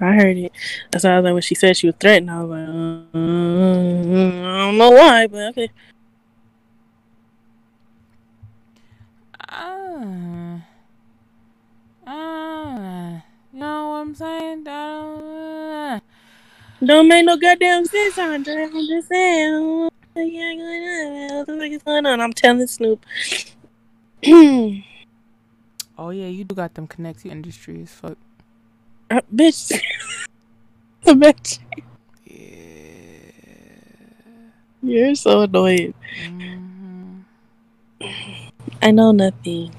[0.00, 0.52] I heard it.
[0.90, 3.18] That's why I was like, when she said she was threatened, I was like, uh,
[3.18, 5.70] I don't know why, but okay.
[9.92, 10.60] Uh,
[13.52, 14.64] you know what I'm saying?
[14.64, 16.02] Don't,
[16.84, 18.64] Don't make no goddamn sense, Andre.
[18.64, 19.80] I'm just saying.
[19.80, 21.36] What the fuck going on?
[21.36, 22.20] What the fuck is going on?
[22.20, 23.04] I'm telling Snoop.
[24.26, 27.90] oh yeah, you do got them connected industries.
[27.92, 28.16] Fuck.
[29.10, 29.78] Uh, bitch.
[31.04, 31.58] bitch.
[34.82, 35.94] You're so annoying.
[36.26, 37.20] Mm-hmm.
[38.82, 39.72] I know nothing.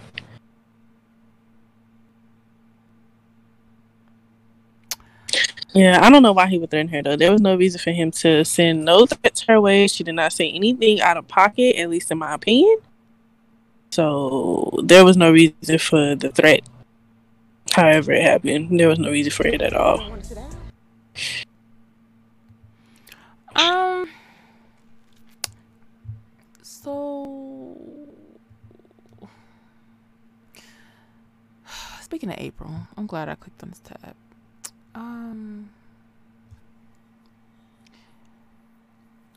[5.73, 7.15] Yeah, I don't know why he would threaten her though.
[7.15, 9.87] There was no reason for him to send no threats her way.
[9.87, 12.77] She did not say anything out of pocket, at least in my opinion.
[13.89, 16.61] So there was no reason for the threat.
[17.71, 20.11] However it happened, there was no reason for it at all.
[23.55, 24.09] Um.
[26.61, 27.77] So,
[32.01, 34.15] speaking of Apryl, I'm glad I clicked on this tab.
[34.95, 35.69] Um,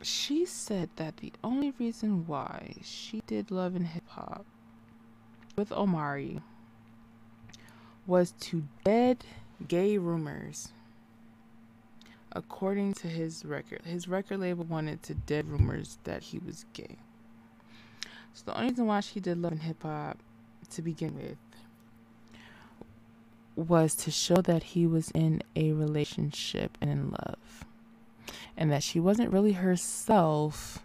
[0.03, 4.45] she said that the only reason why she did Love and Hip Hop
[5.57, 6.41] with Omari
[8.07, 9.25] was to dead
[9.67, 10.69] gay rumors.
[12.33, 16.99] According to his record, his record label wanted to dead rumors that he was gay.
[18.35, 20.19] So the only reason why she did Love and Hip Hop
[20.71, 21.39] to begin with
[23.57, 27.65] was to show that he was in a relationship and in love.
[28.57, 30.79] And that she wasn't really herself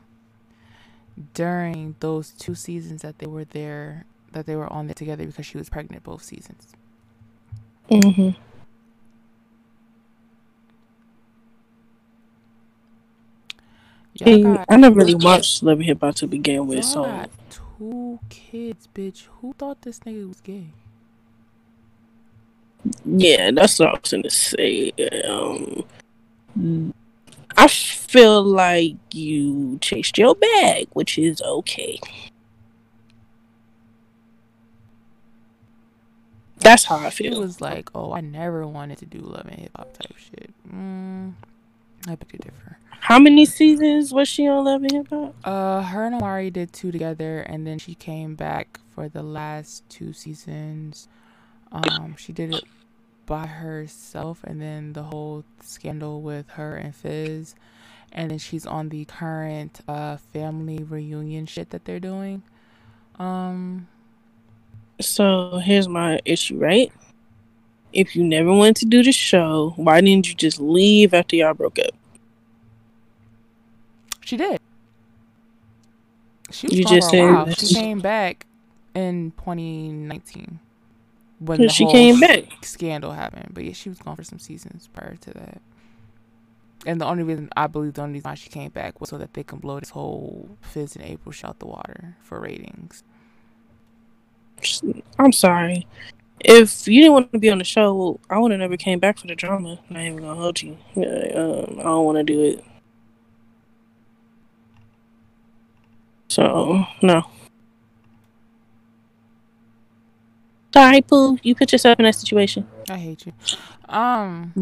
[1.34, 5.46] during those two seasons that they were there that they were on there together because
[5.46, 6.74] she was pregnant both seasons.
[7.90, 8.30] Mm-hmm.
[14.14, 16.84] Y'all Hey, got I never really watched Love and Hip Hop to begin with, y'all
[16.84, 19.28] so got two kids, bitch.
[19.42, 20.68] Who thought this nigga was gay?
[23.06, 24.92] Yeah, that's what I was gonna say.
[25.28, 25.84] Um,
[27.58, 32.00] I feel like you chased your bag, which is okay.
[36.60, 37.40] That's how I feel.
[37.40, 41.34] was like, "Oh, I never wanted to do love and hip hop type shit." Mm,
[42.08, 42.78] I beg to differ.
[43.02, 45.36] How many seasons was she on Love and Hip Hop?
[45.44, 49.84] Uh, her and Amari did two together, and then she came back for the last
[49.90, 51.08] two seasons.
[51.72, 52.64] Um, she did it
[53.26, 57.56] by herself, and then the whole scandal with her and Fizz,
[58.12, 62.44] and then she's on the current uh family reunion shit that they're doing.
[63.20, 63.88] Um,
[65.00, 66.92] So here's my issue, right?
[67.94, 71.54] If you never wanted to do the show, why didn't you just leave after y'all
[71.54, 71.92] broke up?
[74.22, 74.60] she did.
[76.52, 78.46] She was You just said she- came back
[78.94, 80.60] in 2019
[81.42, 82.46] when the she whole came back.
[82.64, 83.52] scandal happened.
[83.54, 85.62] But yeah, she was gone for some seasons prior to that.
[86.86, 89.18] And the only reason I believe the only reason why she came back was so
[89.20, 93.04] that they can blow this whole Fizz and Apryl shot the water for ratings.
[95.20, 95.88] I'm sorry.
[96.42, 99.20] If you didn't want to be on the show, I would have never came back
[99.20, 99.80] for the drama.
[99.90, 100.78] I'm Not even gonna hold you.
[100.98, 102.66] Um, I don't want to do it.
[106.30, 107.24] So no.
[110.74, 111.38] Sorry, Pooh.
[111.44, 112.68] You put yourself in that situation.
[112.90, 113.34] I hate you.
[113.90, 114.54] Um.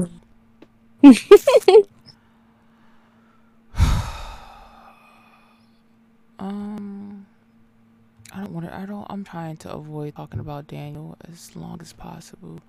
[6.39, 7.26] um.
[8.34, 8.76] I don't want to.
[8.76, 9.05] I don't.
[9.10, 12.60] I'm trying to avoid talking about Daniel as long as possible,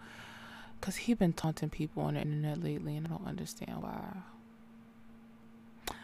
[0.81, 4.17] cause he's been taunting people on the internet lately, and I don't understand why.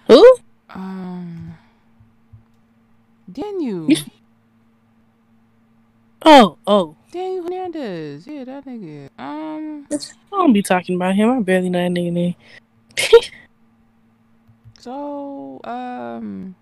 [0.06, 0.36] Who?
[0.70, 1.58] Um.
[3.30, 3.88] Daniel.
[6.22, 6.96] Oh, oh.
[7.12, 8.26] Daniel Hernandez.
[8.26, 9.08] Yeah, that nigga.
[9.18, 9.86] Um.
[9.90, 9.96] I
[10.30, 11.30] don't be talking about him.
[11.30, 12.34] I barely know that nigga name.
[14.78, 16.54] So, um,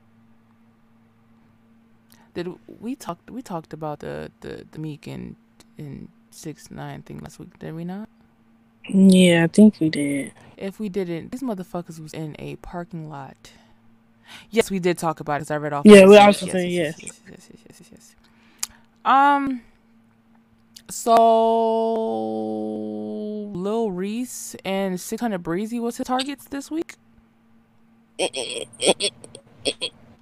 [2.33, 2.49] did
[2.81, 5.37] we talked we talked about the the the Meek and
[5.77, 7.59] and six nine thing last week?
[7.59, 8.09] Did we not?
[8.89, 10.33] Yeah, I think we did.
[10.57, 13.51] If we didn't, these motherfuckers was in a parking lot.
[14.51, 15.45] Yes, we did talk about it.
[15.45, 15.85] 'cause I read off.
[15.85, 17.03] Yeah, we also say yes.
[17.03, 18.14] yes, yes, yes, yes, yes, yes.
[19.05, 19.63] Um.
[20.91, 21.15] So,
[23.55, 26.97] Lil Reese and 600 Breezy was his targets this week.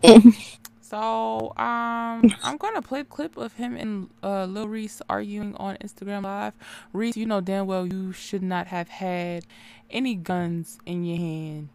[0.80, 5.76] So, um, I'm gonna play a clip of him and uh, Lil Reese arguing on
[5.78, 6.54] Instagram Live.
[6.92, 9.44] Reese, you know damn well you should not have had
[9.90, 11.70] any guns in your hand,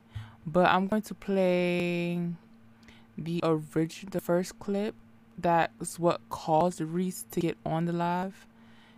[0.46, 2.22] but I'm going to play
[3.18, 4.96] the original, the first clip.
[5.38, 8.48] That is what caused Reese to get on the live,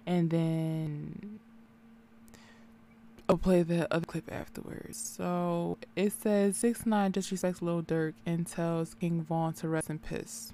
[0.05, 1.39] and then
[3.27, 4.97] I'll play the other clip afterwards.
[4.97, 9.99] So it says six nine disrespects Lil Durk and tells King Von to rest in
[9.99, 10.53] piss.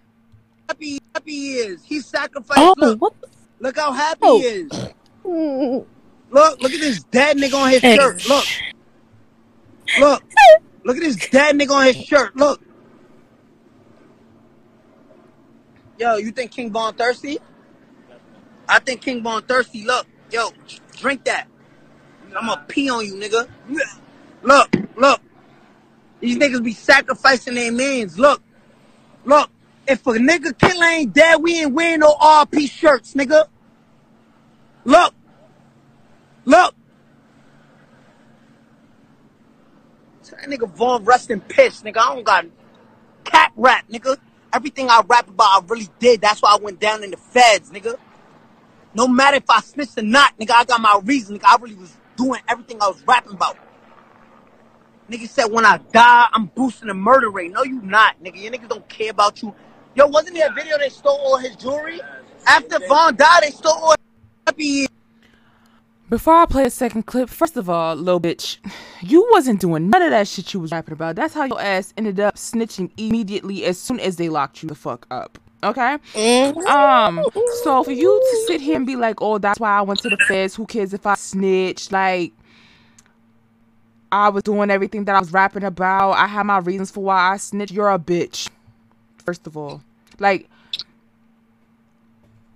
[0.67, 1.83] happy happy he is.
[1.83, 2.59] He sacrificed.
[2.59, 3.13] Oh, look, what?
[3.59, 4.39] look how happy Oh.
[4.39, 4.71] he is.
[6.31, 8.27] Look, look at this dead nigga on his shirt.
[8.27, 8.45] Look,
[9.99, 10.23] look,
[10.83, 12.35] look at this dead nigga on his shirt.
[12.35, 12.61] Look.
[15.97, 17.39] Yo, you think King Von thirsty?
[18.67, 19.85] I think King Von thirsty.
[19.85, 20.49] Look, yo,
[20.97, 21.47] drink that.
[22.35, 23.47] I'm gonna pee on you, nigga.
[24.43, 25.21] Look, look.
[26.19, 28.19] These niggas be sacrificing their mans.
[28.19, 28.41] Look,
[29.23, 29.49] look.
[29.87, 33.45] If a nigga killer ain't dead, we ain't wearing no RP shirts, nigga.
[34.83, 35.13] Look,
[36.43, 36.75] look.
[40.23, 41.97] So that nigga Von rest in piss, nigga.
[41.97, 42.45] I don't got
[43.23, 44.17] cat rap, nigga.
[44.55, 46.21] Everything I rap about, I really did.
[46.21, 47.97] That's why I went down in the feds, nigga.
[48.93, 51.37] No matter if I snitched or not, nigga, I got my reason.
[51.37, 53.57] Nigga, I really was doing everything I was rapping about.
[55.11, 57.51] Nigga said when I die, I'm boosting the murder rate.
[57.51, 58.41] No, you not, nigga.
[58.41, 59.53] Your niggas don't care about you.
[59.93, 61.99] Yo, wasn't there a video they stole all his jewelry?
[62.47, 63.95] After Von died, they stole all
[64.47, 64.87] happy.
[66.15, 68.59] Before I play a second clip, first of all, little bitch,
[69.01, 71.17] you wasn't doing none of that shit you was rapping about.
[71.17, 74.75] That's how your ass ended up snitching immediately as soon as they locked you the
[74.75, 75.37] fuck up.
[75.61, 75.97] Okay?
[76.69, 77.21] Um,
[77.63, 80.09] so for you to sit here and be like, oh, that's why I went to
[80.09, 81.91] the feds, who cares if I snitch?
[81.91, 82.31] Like,
[84.09, 86.13] I was doing everything that I was rapping about.
[86.13, 87.73] I had my reasons for why I snitched.
[87.73, 88.49] You're a bitch.
[89.25, 89.83] First of all.
[90.19, 90.47] Like,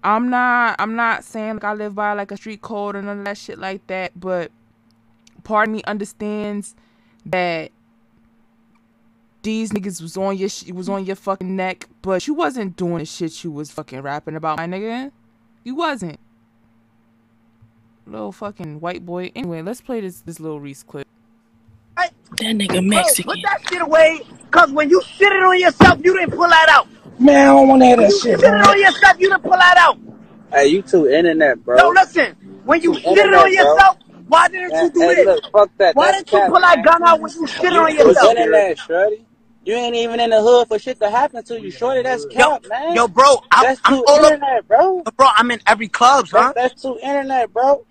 [0.04, 3.20] I'm not I'm not saying like I live by like a street code or none
[3.20, 4.52] of that shit like that, but
[5.43, 6.76] part of me understands
[7.26, 7.72] that
[9.41, 13.00] these niggas was on your sh- was on your fucking neck, but you wasn't doing
[13.00, 15.12] the shit you was fucking rapping about, my nigga.
[15.64, 16.20] You wasn't.
[18.06, 19.32] Little fucking white boy.
[19.36, 21.08] Anyway, let's play this this little Reese clip.
[21.97, 22.12] That
[22.56, 23.32] nigga Bro, Mexican.
[23.34, 24.22] put that shit away,
[24.52, 26.88] cause when you shit it on yourself, you didn't pull that out.
[27.20, 28.65] Man, I don't want to hear When that you shit, shit it man.
[28.67, 29.99] on yourself, you didn't pull that out.
[30.53, 31.78] Hey, you too internet, bro.
[31.78, 33.84] No, listen, when you You shit it internet, on bro.
[33.84, 33.97] yourself,
[34.28, 35.30] why didn't you do hey, this?
[35.30, 35.97] look, fuck that.
[35.97, 38.38] Why That's didn't you cap, pull that gun out when you shit on too yourself?
[38.38, 39.26] internet, shorty.
[39.65, 42.03] You ain't even in the hood for shit to happen to you, shorty.
[42.03, 43.01] That's Yo, cap, man.
[43.01, 45.07] yo, bro, I'm, That's I'm too all up, internet, bro.
[45.17, 45.28] bro.
[45.38, 47.86] I'm in every club, That's that's too internet, bro.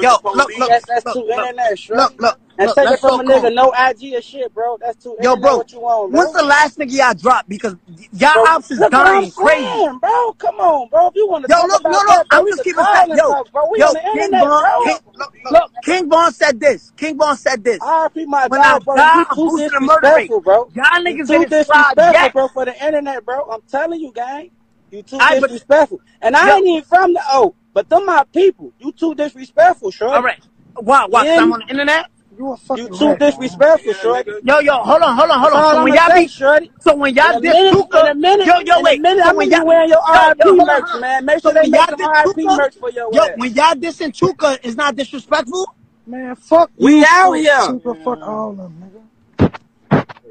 [0.00, 2.14] Yo, look, look, That's that's look, too look, internet, shorty.
[2.18, 2.74] look, look, And look.
[2.74, 3.54] take it from go a nigga, cool.
[3.54, 4.78] no IG or shit, bro.
[4.80, 7.48] That's too Yo, bro, What you want, when's the last nigga y'all dropped?
[7.48, 7.76] Because
[8.12, 9.86] y'all Bro, ops is look what I'm dying crazy.
[9.86, 10.32] saying, bro.
[10.34, 11.08] Come on, bro.
[11.08, 12.84] If you want to Yo, talk look, no, about no, that, bro, I'm just keeping
[12.84, 13.10] call fact.
[13.12, 13.70] Yo, talk, bro.
[13.70, 14.84] We yo, on the King internet, Von, bro.
[14.84, 16.92] King, look, look, King Von said this.
[16.96, 17.80] King Von said this.
[17.80, 18.94] RP my When I dog, bro.
[18.94, 20.34] die, You I'm too boosting the murder rate.
[20.34, 20.72] disrespectful, bro.
[20.74, 23.44] Y'all niggas too didn't disrespectful, bro, for the internet, bro.
[23.50, 24.50] I'm telling you, gang.
[24.90, 26.00] You too I, but, disrespectful.
[26.22, 28.72] And I yo, ain't even from the O, but them my people.
[28.78, 30.16] You too disrespectful, shorty.
[30.16, 30.40] all right.
[30.76, 32.06] Why, why, cause I'm on the internet?
[32.38, 33.50] You a You too rat, man.
[33.56, 34.32] disrespectful, shorty.
[34.44, 35.64] Yo, yo, hold on, hold on, hold on.
[35.64, 36.72] So when y'all be, shorty.
[36.80, 38.14] so when y'all a diss minute, Tooka,
[38.46, 39.02] yo, yo, wait.
[39.02, 41.24] minute, So I'm when y'all, wearing your yo, yo, RP hold on, merch, man.
[41.26, 43.36] Make So sure they when make y'all some diss RP merch for your yo, ass.
[43.36, 45.66] when y'all dissing Tooka, is not disrespectful.
[46.06, 47.60] Man, fuck We you, out here.
[47.60, 49.02] Tooka, fuck all of them, nigga.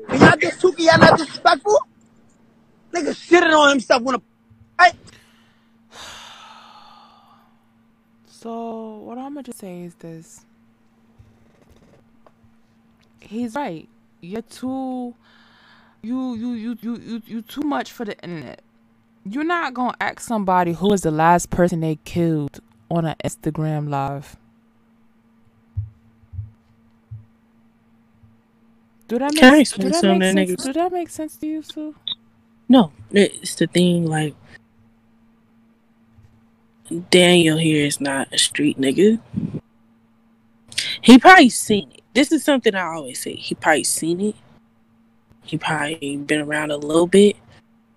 [0.08, 1.80] When y'all diss Tooka, y'all not disrespectful.
[2.96, 4.22] Nigga shitting on himself when a,
[4.80, 4.94] right?
[8.28, 10.47] So what I'm gonna just say is this.
[13.28, 13.90] He's right.
[14.22, 15.16] You're too
[16.02, 18.62] you you you you you you too much for the internet.
[19.26, 23.90] You're not gonna ask somebody who was the last person they killed on an Instagram
[23.90, 24.38] live.
[29.10, 30.36] Do that make do that make sense?
[30.36, 30.64] niggas?
[30.64, 31.96] Do that make sense to you, Sue?
[32.70, 34.06] No, it's the thing.
[34.06, 34.36] Like
[37.10, 39.20] Daniel here is not a street nigga.
[41.02, 41.97] He probably seen it.
[42.18, 43.36] This is something I always say.
[43.36, 44.36] He probably seen it.
[45.44, 47.36] He probably been around a little bit,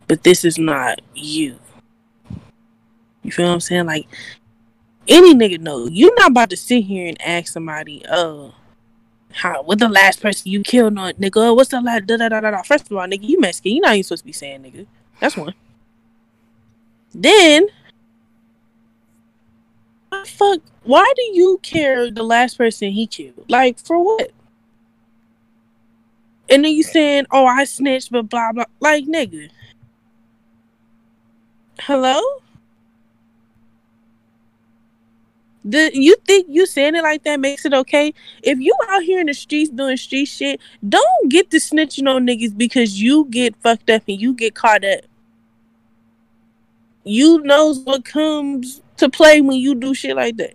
[0.09, 1.59] but this is not you.
[3.23, 3.87] You feel what I'm saying?
[3.87, 4.07] Like
[5.09, 8.53] any nigga know you're not about to sit here and ask somebody, "Oh,
[9.33, 9.63] how?
[9.63, 11.39] What the last person you killed on, nigga?
[11.39, 12.61] Oh, What's the last?" Da da da da da.
[12.61, 13.73] First of all, nigga, you Mexican.
[13.73, 14.87] You not even supposed to be saying nigga.
[15.19, 15.55] That's one.
[17.15, 17.69] Then,
[20.27, 20.61] fuck.
[20.83, 23.45] Why do you care the last person he killed?
[23.49, 24.33] Like for what?
[26.49, 28.65] And then you saying, "Oh, I snitched," but blah blah.
[28.81, 29.51] Like nigga.
[31.81, 32.21] Hello.
[35.65, 38.15] The you think you saying it like that makes it okay?
[38.43, 40.59] If you out here in the streets doing street shit,
[40.89, 44.85] don't get to snitching on niggas because you get fucked up and you get caught
[44.85, 45.01] up.
[47.05, 50.55] You knows what comes to play when you do shit like that.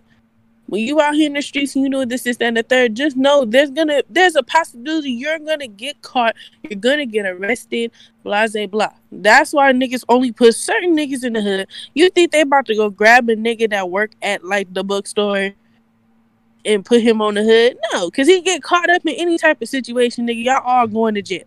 [0.68, 2.96] When you out here in the streets and you know this, this, and the third,
[2.96, 6.34] just know there's gonna there's a possibility you're gonna get caught,
[6.64, 7.92] you're gonna get arrested,
[8.24, 8.92] blah blah blah.
[9.12, 11.68] That's why niggas only put certain niggas in the hood.
[11.94, 15.52] You think they about to go grab a nigga that work at like the bookstore
[16.64, 17.78] and put him on the hood?
[17.92, 20.44] No, cause he get caught up in any type of situation, nigga.
[20.44, 21.44] Y'all all going to jail.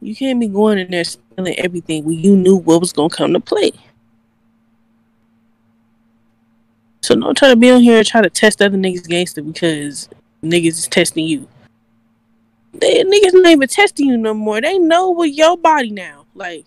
[0.00, 3.32] You can't be going in there spilling everything when you knew what was gonna come
[3.32, 3.72] to play.
[7.02, 10.08] So don't try to be on here and try to test other niggas gangster because
[10.42, 11.48] niggas is testing you.
[12.74, 14.60] They niggas not even testing you no more.
[14.60, 16.26] They know what your body now.
[16.34, 16.64] Like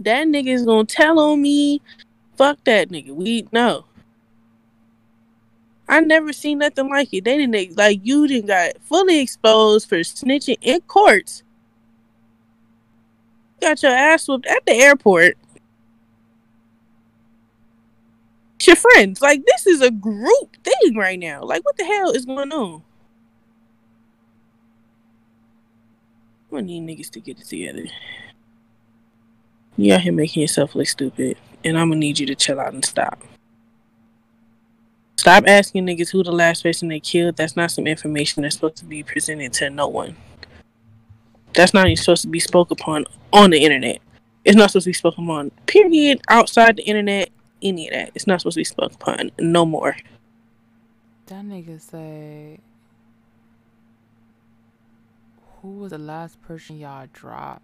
[0.00, 1.80] that nigga is gonna tell on me.
[2.36, 3.10] Fuck that nigga.
[3.10, 3.84] We no.
[5.90, 7.24] I never seen nothing like it.
[7.24, 11.42] They didn't like you didn't got fully exposed for snitching in courts.
[13.60, 15.36] Got your ass whooped at the airport.
[18.66, 19.22] Your friends.
[19.22, 21.42] Like this is a group thing right now.
[21.42, 22.82] Like what the hell is going on?
[26.54, 27.84] I need niggas to get it together.
[29.76, 32.74] You out here making yourself look stupid, and I'm gonna need you to chill out
[32.74, 33.22] and stop.
[35.16, 37.36] Stop asking niggas who the last person they killed.
[37.36, 40.16] That's not some information that's supposed to be presented to no one.
[41.54, 44.00] That's not even supposed to be spoke upon on the internet.
[44.44, 45.50] It's not supposed to be spoken upon.
[45.66, 46.20] Period.
[46.28, 47.30] Outside the internet,
[47.62, 48.12] any of that.
[48.14, 49.30] It's not supposed to be spoken upon.
[49.38, 49.96] No more.
[51.26, 52.60] That nigga say
[55.62, 57.62] who was the last person y'all dropped?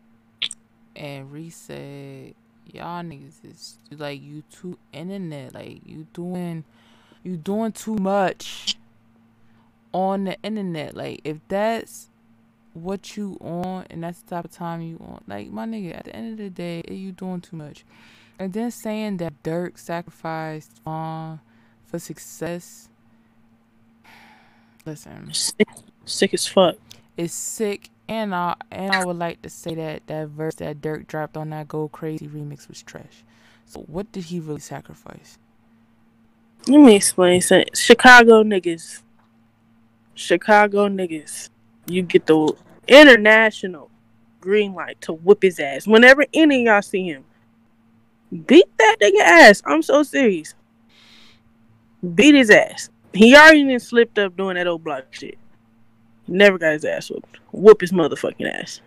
[0.97, 6.65] And Reese y'all niggas is like you too internet, like you doing,
[7.23, 8.77] you doing too much
[9.93, 10.97] on the internet.
[10.97, 12.09] Like if that's
[12.75, 16.05] what you on and that's the type of time you on, like my nigga, at
[16.05, 17.85] the end of the day, you doing too much.
[18.39, 21.41] And then saying that Durk sacrificed Von
[21.85, 22.89] for success.
[24.87, 25.69] Listen, Sick,
[26.05, 26.77] sick as fuck.
[27.17, 31.07] it's sick, and I and I would like to say that that verse that Durk
[31.07, 33.25] dropped on that Go Crazy remix was trash.
[33.67, 35.39] So what did he really sacrifice?
[36.69, 37.41] Let me explain.
[37.41, 39.03] Chicago niggas.
[40.15, 41.51] Chicago niggas.
[41.87, 42.55] You get the
[42.89, 43.91] international
[44.41, 45.87] green light to whip his ass.
[45.87, 47.25] Whenever any y'all see him,
[48.47, 49.63] beat that nigga ass.
[49.67, 50.55] I'm so serious.
[52.15, 52.91] Beat his ass.
[53.13, 55.39] He already slipped up doing that old block shit.
[56.27, 57.39] Never got his ass whooped.
[57.53, 58.81] Whoop his motherfucking ass.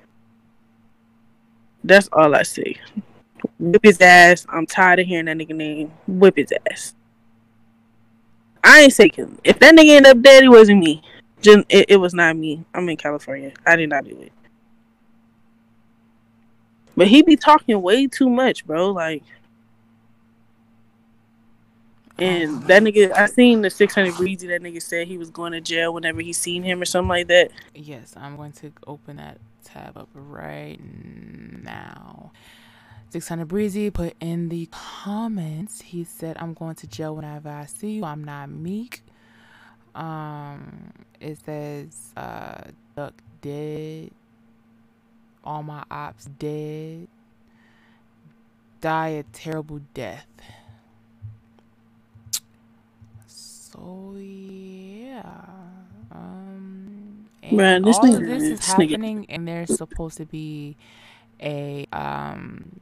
[1.83, 2.75] That's all I say.
[3.59, 4.45] Whip his ass.
[4.49, 5.91] I'm tired of hearing that nigga name.
[6.07, 6.93] Whip his ass.
[8.63, 9.37] I ain't say him.
[9.43, 11.01] If that nigga ended up dead, it wasn't me.
[11.43, 12.65] It, it was not me.
[12.73, 13.53] I'm in California.
[13.65, 14.33] I did not do it.
[16.95, 18.91] But he be talking way too much, bro.
[18.91, 19.23] Like,
[22.19, 24.47] and that nigga, I seen the 600 breezy.
[24.47, 27.27] That nigga said he was going to jail whenever he seen him or something like
[27.27, 27.51] that.
[27.75, 30.79] Yes, I'm going to open that tab up right
[31.63, 32.31] now.
[33.11, 35.81] 600 Breezy put in the comments.
[35.81, 38.05] He said, I'm going to jail whenever I see you.
[38.05, 39.03] I'm not meek.
[39.97, 42.61] Um, it says, uh,
[42.95, 44.11] Duck dead.
[45.43, 47.07] All my ops dead.
[48.81, 50.27] Die a terrible death.
[53.27, 55.23] So, yeah.
[56.11, 60.25] Um, and Bruh, this all nigga- of this is nigga- happening, and there's supposed to
[60.25, 60.75] be
[61.41, 62.79] a um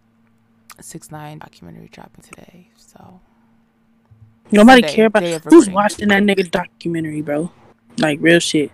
[0.82, 2.70] six nine documentary dropping today.
[2.78, 3.20] So
[4.51, 5.73] Nobody Today, care about who's recording.
[5.73, 7.51] watching that nigga documentary, bro.
[7.97, 8.71] Like real shit.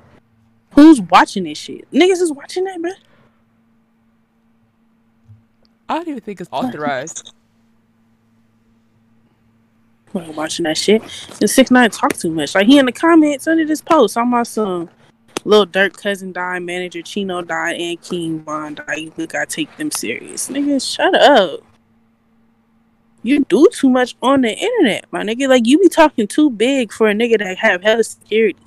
[0.73, 1.89] Who's watching this shit?
[1.91, 2.91] Niggas is watching that, bro.
[5.89, 7.33] I don't even think it's authorized.
[10.13, 11.01] Like, watching that shit.
[11.39, 12.55] And six nine talk too much.
[12.55, 14.89] Like he in the comments under this post, talking about some
[15.45, 18.99] little Durk cousin died, manager Chino died, and King Von died.
[18.99, 20.95] You think I take them serious, nigga?
[20.95, 21.61] Shut up.
[23.23, 25.47] You do too much on the internet, my nigga.
[25.47, 28.59] Like you be talking too big for a nigga that have hella security.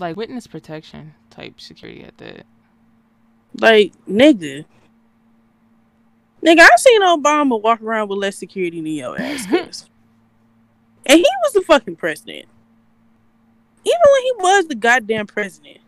[0.00, 2.46] like witness protection type security at that.
[3.60, 4.64] Like nigga.
[6.44, 9.46] Nigga, I seen Obama walk around with less security than your ass,
[11.06, 12.46] and he was the fucking president.
[13.84, 15.78] Even when he was the goddamn president.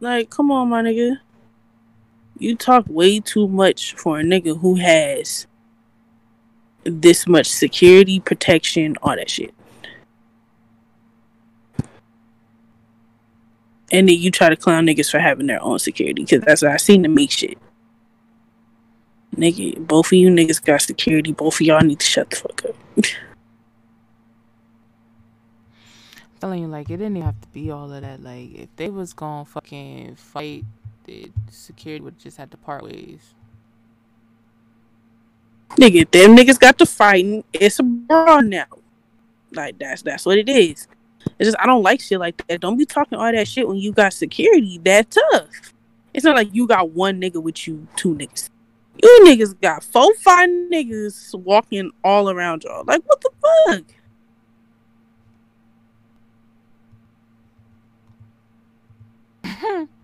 [0.00, 1.18] Like, come on, my nigga.
[2.38, 5.46] You talk way too much for a nigga who has
[6.84, 9.54] this much security, protection, all that shit.
[13.92, 16.72] And then you try to clown niggas for having their own security, because that's what
[16.72, 17.58] I seen the meek shit.
[19.36, 21.32] Nigga, both of you niggas got security.
[21.32, 22.74] Both of y'all need to shut the fuck up.
[22.96, 23.02] I'm
[26.40, 28.22] telling you, like it didn't have to be all of that.
[28.22, 30.64] Like if they was gonna fucking fight,
[31.04, 33.34] the security would just have to part ways.
[35.70, 37.44] Nigga, them niggas got to fighting.
[37.52, 38.66] It's a brawl now.
[39.52, 40.86] Like that's that's what it is.
[41.38, 42.60] It's just I don't like shit like that.
[42.60, 45.72] Don't be talking all that shit when you got security that tough.
[46.12, 48.50] It's not like you got one nigga with you, two niggas.
[49.02, 52.84] You niggas got four, five niggas walking all around y'all.
[52.84, 53.30] Like what the
[59.44, 59.88] fuck?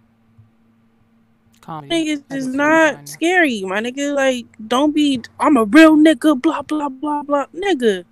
[1.68, 2.16] Comedy.
[2.16, 4.14] Niggas is not scary, my nigga.
[4.14, 5.20] Like, don't be.
[5.38, 6.40] I'm a real nigga.
[6.40, 7.44] Blah blah blah blah.
[7.54, 8.06] Nigga,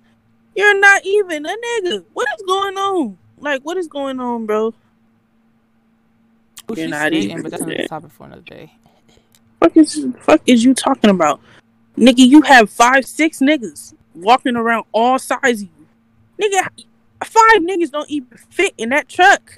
[0.55, 2.05] you're not even a nigga.
[2.13, 3.17] What is going on?
[3.39, 4.75] Like, what is going on, bro?
[6.69, 7.73] Oh, You're she's not spitting, even but that's there.
[7.73, 8.71] another topic for another day.
[9.59, 11.41] Fuck is fuck is you talking about,
[11.97, 12.27] nigga?
[12.27, 15.87] You have five, six niggas walking around all sides of you,
[16.39, 16.67] nigga.
[17.23, 19.57] Five niggas don't even fit in that truck.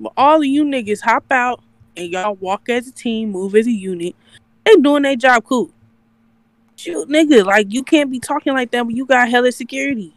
[0.00, 1.62] But all of you niggas hop out
[1.96, 4.14] and y'all walk as a team, move as a unit.
[4.64, 5.70] They doing their job cool.
[6.76, 10.12] Shoot, nigga, like you can't be talking like that when you got hella security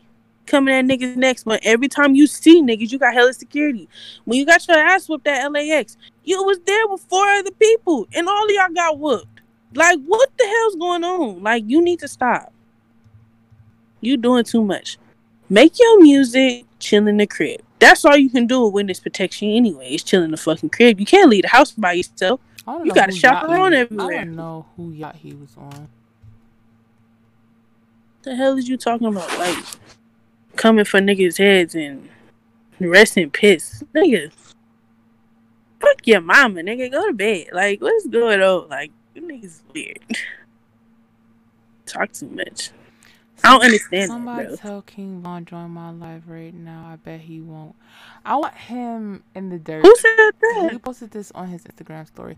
[0.49, 1.43] coming at niggas next.
[1.43, 3.87] But every time you see niggas, you got hella security.
[4.25, 8.07] When you got your ass whooped at LAX, you was there with four other people,
[8.13, 9.41] and all of y'all got whooped.
[9.75, 11.43] Like, what the hell's going on?
[11.43, 12.51] Like, you need to stop.
[14.01, 14.97] You doing too much.
[15.49, 17.61] Make your music, chill in the crib.
[17.79, 19.93] That's all you can do with witness protection anyway.
[19.93, 20.99] Is chill in the fucking crib.
[20.99, 22.41] You can't leave the house by yourself.
[22.67, 24.19] You know gotta who shop yacht he- everywhere.
[24.19, 25.87] I don't know who yacht he was on.
[28.23, 29.29] the hell is you talking about?
[29.39, 29.57] Like
[30.55, 32.09] coming for niggas' heads and
[32.79, 34.31] resting piss, nigga.
[35.79, 36.91] Fuck your mama, nigga.
[36.91, 37.47] Go to bed.
[37.53, 38.67] Like, what's going on?
[38.67, 39.99] Like, you niggas weird.
[41.85, 42.71] Talk too much.
[43.43, 46.89] I don't understand Somebody tell King Von join my live right now.
[46.91, 47.75] I bet he won't.
[48.25, 49.85] I want him in the dirt.
[49.85, 50.69] Who said that?
[50.71, 52.37] He posted this on his Instagram story.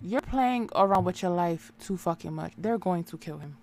[0.00, 2.52] You're playing around with your life too fucking much.
[2.58, 3.56] They're going to kill him.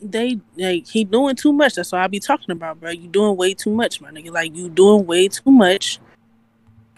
[0.00, 1.74] They like he doing too much.
[1.74, 2.90] That's what I be talking about, bro.
[2.90, 4.30] You doing way too much, my nigga.
[4.30, 5.98] Like you doing way too much.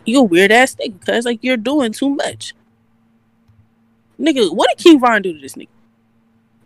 [0.05, 2.55] You a weird ass nigga, cause like you're doing too much.
[4.21, 5.69] Nigga, what did King Von do to this nigga?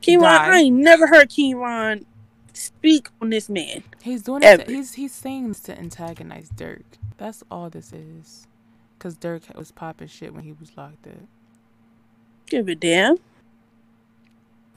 [0.05, 0.55] King Von, Die.
[0.55, 2.07] I ain't never heard King Von
[2.53, 3.83] speak on this man.
[4.03, 4.47] He's doing it.
[4.47, 4.65] Ever.
[4.65, 6.85] To, he's he's saying this to antagonize Durk.
[7.17, 8.47] That's all this is.
[8.99, 11.29] Cause Durk was popping shit when he was locked up.
[12.47, 13.17] Give a damn.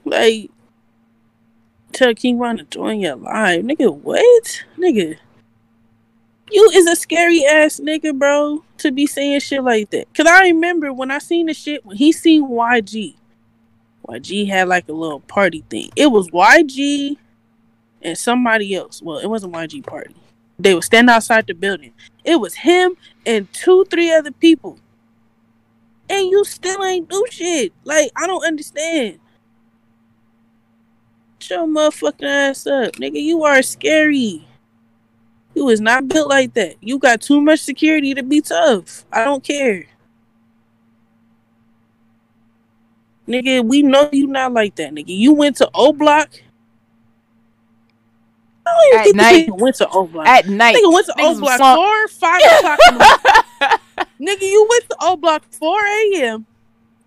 [0.03, 0.51] Like,
[1.91, 3.63] tell King Von to join your live.
[3.63, 4.63] Nigga, what?
[4.78, 5.17] Nigga.
[6.49, 10.13] You is a scary ass nigga, bro, to be saying shit like that.
[10.13, 13.15] Cause I remember when I seen the shit, when he seen YG.
[14.08, 15.89] YG had like a little party thing.
[15.95, 17.18] It was YG
[18.01, 19.01] and somebody else.
[19.01, 20.16] Well, it wasn't YG party.
[20.60, 21.93] They would stand outside the building.
[22.24, 22.95] It was him
[23.26, 24.80] and two, three other people
[26.10, 27.74] and you still ain't do shit.
[27.84, 29.20] Like, I don't understand.
[31.39, 33.22] Shut your motherfucking ass up, nigga.
[33.22, 34.47] You are scary.
[35.53, 36.76] You is not built like that.
[36.82, 39.05] You got too much security to be tough.
[39.12, 39.86] I don't care.
[43.28, 45.15] Nigga, we know you not like that, nigga.
[45.15, 46.30] You went to O Block.
[48.65, 49.47] I don't even At think night.
[49.47, 50.28] nigga went to O Block.
[50.28, 50.75] At night.
[50.75, 53.05] Nigga went to Niggas O Block slump- four, five o'clock in the
[53.59, 53.78] morning.
[54.38, 56.45] Nigga, you went to O Block 4 a.m.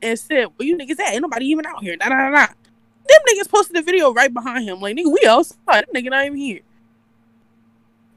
[0.03, 1.13] and said, Where you niggas at?
[1.13, 1.97] Ain't nobody even out here.
[1.99, 2.47] Nah, nah, nah.
[2.47, 4.81] Them niggas posted a video right behind him.
[4.81, 5.57] Like, nigga, we outside.
[5.67, 6.61] That nigga not even here.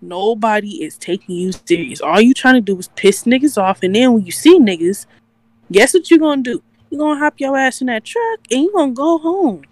[0.02, 2.02] Nobody is taking you serious.
[2.02, 3.82] All you trying to do is piss niggas off.
[3.84, 5.06] And then when you see niggas,
[5.72, 6.62] guess what you gonna do?
[6.94, 9.64] You gonna hop your ass in that truck and you gonna go home.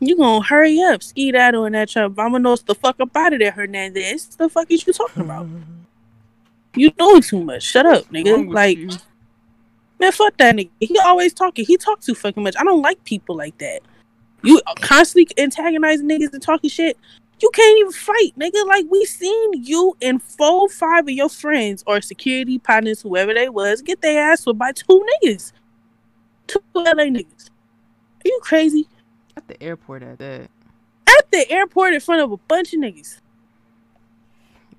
[0.00, 2.14] You gonna hurry up, ski skedaddle in that truck.
[2.14, 4.26] Vamonos the fuck up out of there, Hernandez.
[4.26, 5.46] The fuck is you talking about?
[6.74, 7.62] You doing too much.
[7.62, 8.52] Shut up, nigga.
[8.52, 8.76] Like,
[10.00, 10.70] man, fuck that nigga.
[10.80, 11.64] He always talking.
[11.64, 12.56] He talks too fucking much.
[12.58, 13.82] I don't like people like that.
[14.42, 16.98] You constantly antagonizing niggas and talking shit.
[17.40, 18.66] You can't even fight, nigga.
[18.66, 23.48] Like we seen you and four, five of your friends or security partners, whoever they
[23.48, 25.52] was, get their ass whipped by two niggas,
[26.48, 27.48] two LA niggas.
[27.48, 28.88] Are you crazy?
[29.36, 30.50] At the airport at that.
[31.06, 33.20] At the airport in front of a bunch of niggas.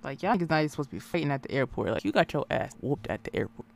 [0.03, 1.91] Like y'all niggas not even supposed to be fighting at the airport.
[1.91, 3.67] Like you got your ass whooped at the airport.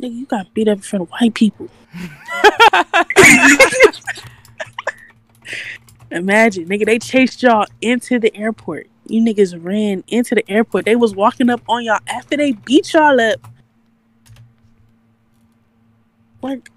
[0.00, 1.68] Nigga, you got beat up in front of white people.
[6.10, 8.88] Imagine, nigga, they chased y'all into the airport.
[9.06, 10.84] You niggas ran into the airport.
[10.84, 13.40] They was walking up on y'all after they beat y'all up.
[16.42, 16.70] Like,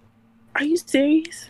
[0.56, 1.50] are you serious?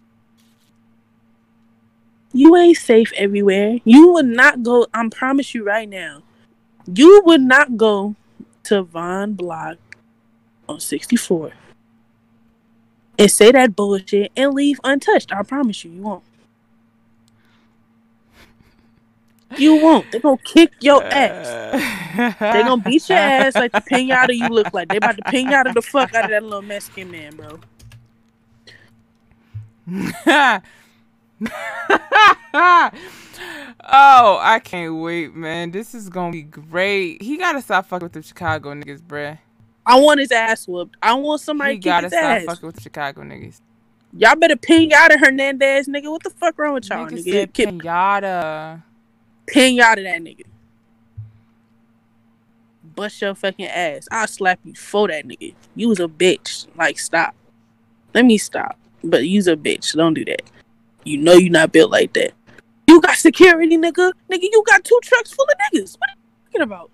[2.34, 3.80] You ain't safe everywhere.
[3.84, 6.24] You would not go, I promise you right now,
[6.94, 8.16] you would not go
[8.64, 9.78] to Von Block
[10.70, 11.52] on 64
[13.18, 15.34] and say that bullshit and leave untouched.
[15.34, 16.24] I promise you, you won't.
[19.58, 20.12] You won't.
[20.12, 21.48] They're gonna kick your ass.
[22.40, 24.88] They're gonna beat your ass like the pinata you look like.
[24.90, 27.60] They about to pinata the fuck out of that little Mexican man, bro.
[32.54, 35.72] oh, I can't wait, man.
[35.72, 37.22] This is gonna be great.
[37.22, 39.38] He gotta stop fucking with the Chicago niggas, bruh.
[39.86, 40.96] I want his ass whooped.
[41.02, 42.46] I want somebody He to gotta stop ass.
[42.46, 43.60] fucking with the Chicago niggas.
[44.14, 46.12] Y'all better ping out of Hernandez, nigga.
[46.12, 47.80] What the fuck wrong with y'all, Nigga nigga?
[47.80, 48.84] pinata.
[49.52, 50.44] Ping out of that nigga.
[52.96, 54.08] Bust your fucking ass.
[54.12, 55.54] I'll slap you for that nigga.
[55.76, 56.68] You was a bitch.
[56.76, 57.36] Like, stop.
[58.14, 58.78] Let me stop.
[59.04, 59.96] But you's a bitch.
[59.96, 60.42] Don't do that.
[61.04, 62.34] You know you not built like that.
[62.88, 64.14] You got security, nigga.
[64.32, 65.98] Nigga, you got two trucks full of niggas.
[65.98, 66.92] What are you talking about?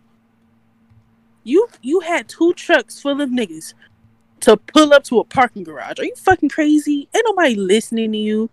[1.43, 3.73] You you had two trucks full of niggas
[4.41, 5.99] to pull up to a parking garage.
[5.99, 7.07] Are you fucking crazy?
[7.15, 8.49] Ain't nobody listening to you.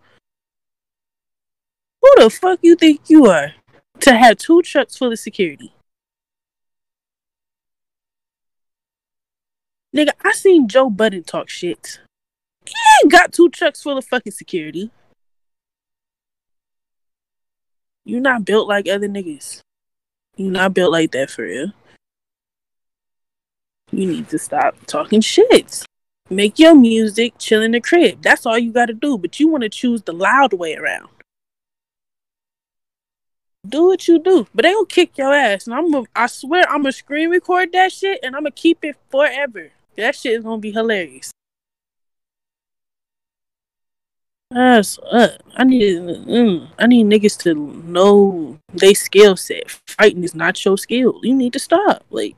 [2.01, 3.53] Who the fuck you think you are
[4.01, 5.73] to have two trucks full of security?
[9.95, 12.01] Nigga, I seen Joe Budden talk shit.
[12.67, 14.91] He ain't got two trucks full of fucking security.
[18.05, 19.61] You not built like other niggas.
[20.37, 21.73] You're not built like that for real.
[23.93, 25.85] You need to stop talking shit.
[26.29, 28.21] Make your music, chill in the crib.
[28.23, 29.17] That's all you got to do.
[29.17, 31.09] But you want to choose the loud way around.
[33.67, 35.67] Do what you do, but they gonna kick your ass.
[35.67, 38.97] And I'm, I swear, I'm gonna screen record that shit, and I'm gonna keep it
[39.11, 39.71] forever.
[39.97, 41.31] That shit is gonna be hilarious.
[44.51, 45.43] That's up.
[45.57, 49.71] I need, mm, I need niggas to know they skill set.
[49.89, 51.21] Fighting is not your skill.
[51.23, 52.05] You need to stop.
[52.11, 52.37] Like.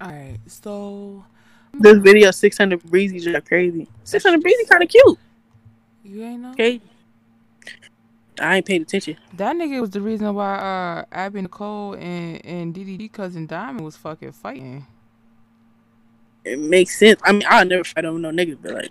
[0.00, 1.24] All right, so
[1.72, 3.88] This video, 600 Breezy, are crazy.
[4.04, 5.18] 600 Breezy kind of cute.
[6.04, 6.50] you ain't know.
[6.52, 6.80] Okay.
[8.40, 9.16] I ain't paid attention.
[9.34, 13.96] That nigga was the reason why uh Abby Nicole and and DDD cousin Diamond was
[13.96, 14.86] fucking fighting.
[16.44, 17.20] It makes sense.
[17.24, 18.90] I mean, I'll never fight over no nigga, but like,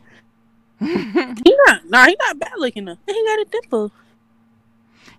[0.79, 2.97] he not, nah, he not bad looking though.
[3.05, 3.91] He got a dimple.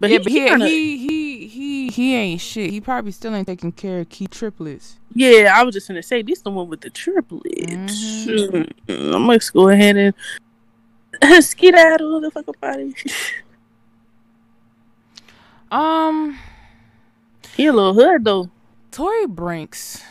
[0.01, 2.71] But yeah, he- but he he, kinda- he he he he ain't shit.
[2.71, 4.99] He probably still ain't taking care of key triplets.
[5.15, 8.27] Yeah, I was just gonna say this the one with the triplets.
[8.27, 13.15] Mm, I'm gonna go ahead and skedaddle the fuck up out of here.
[15.71, 16.39] Um,
[17.57, 18.51] he a little hood though.
[18.93, 20.03] Tori Brixx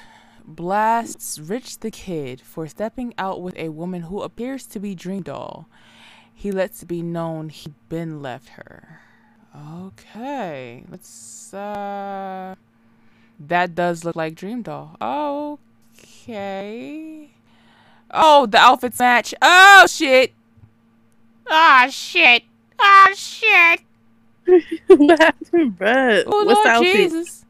[0.45, 5.21] blasts Rich the Kid for stepping out with a woman who appears to be Dream
[5.21, 5.69] Doll.
[6.33, 8.99] He lets it be known he been left her.
[9.55, 12.55] Okay, let's uh
[13.39, 14.95] that does look like Dream Doll.
[16.25, 17.29] Okay.
[18.11, 19.33] Oh, the outfits match.
[19.41, 20.33] Oh shit.
[21.49, 22.43] Ah shit.
[22.79, 23.81] Ah shit.
[24.87, 26.23] what happened, bruh?
[26.25, 26.85] Oh What's Lord?
[26.85, 27.45] Jesus.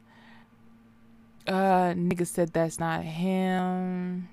[1.46, 4.28] Uh, nigga said that's not him.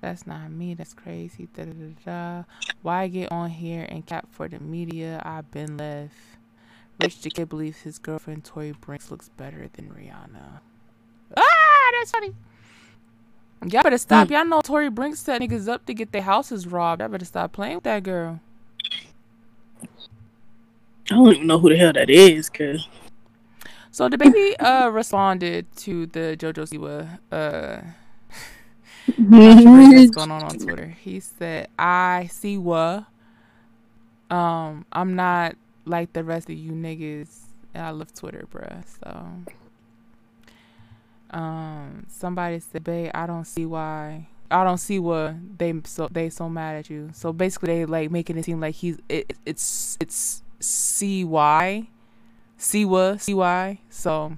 [0.00, 0.74] That's not me.
[0.74, 1.48] That's crazy.
[1.54, 2.44] Da da da da.
[2.82, 5.20] Why get on here and cap for the media?
[5.24, 6.14] I've been left.
[7.02, 10.60] Rich kid believes his girlfriend Tori Brixx looks better than Rihanna.
[11.36, 12.34] Ah, that's funny.
[13.66, 14.30] Y'all better stop.
[14.30, 17.00] Y'all know Tori Brixx set niggas up to get their houses robbed.
[17.00, 18.40] Y'all better stop playing with that girl.
[21.10, 22.86] I don't even know who the hell that is, cause
[23.90, 27.82] So DaBaby uh responded to the JoJo Siwa uh
[29.18, 30.94] that's going on on Twitter.
[31.00, 33.06] He said, "I see what.
[34.30, 37.28] Um, I'm not like the rest of you niggas,
[37.74, 38.84] and I love Twitter, bruh.
[39.02, 39.28] So,
[41.30, 46.28] um, somebody said, babe, I don't see why." I don't see what they so they
[46.28, 47.10] so mad at you.
[47.12, 51.86] So basically, they like making it seem like he's it, it's it's cy
[52.60, 53.78] Siwa, CY.
[53.88, 54.36] So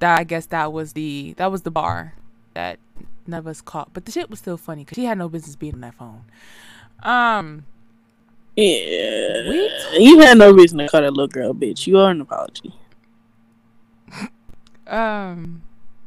[0.00, 2.14] that I guess that was the that was the bar
[2.54, 2.78] that
[3.26, 3.92] none of us caught.
[3.94, 6.24] But the shit was still funny because she had no business being on that phone.
[7.02, 7.64] Um,
[8.60, 11.86] yeah, you had no reason to call that little girl bitch.
[11.86, 12.74] You are an apology.
[14.86, 15.62] um,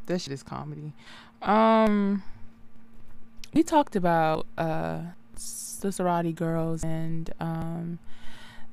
[0.06, 0.94] that shit is comedy.
[1.42, 2.24] Um,
[3.54, 5.02] we talked about uh
[5.82, 8.00] the sorority girls and um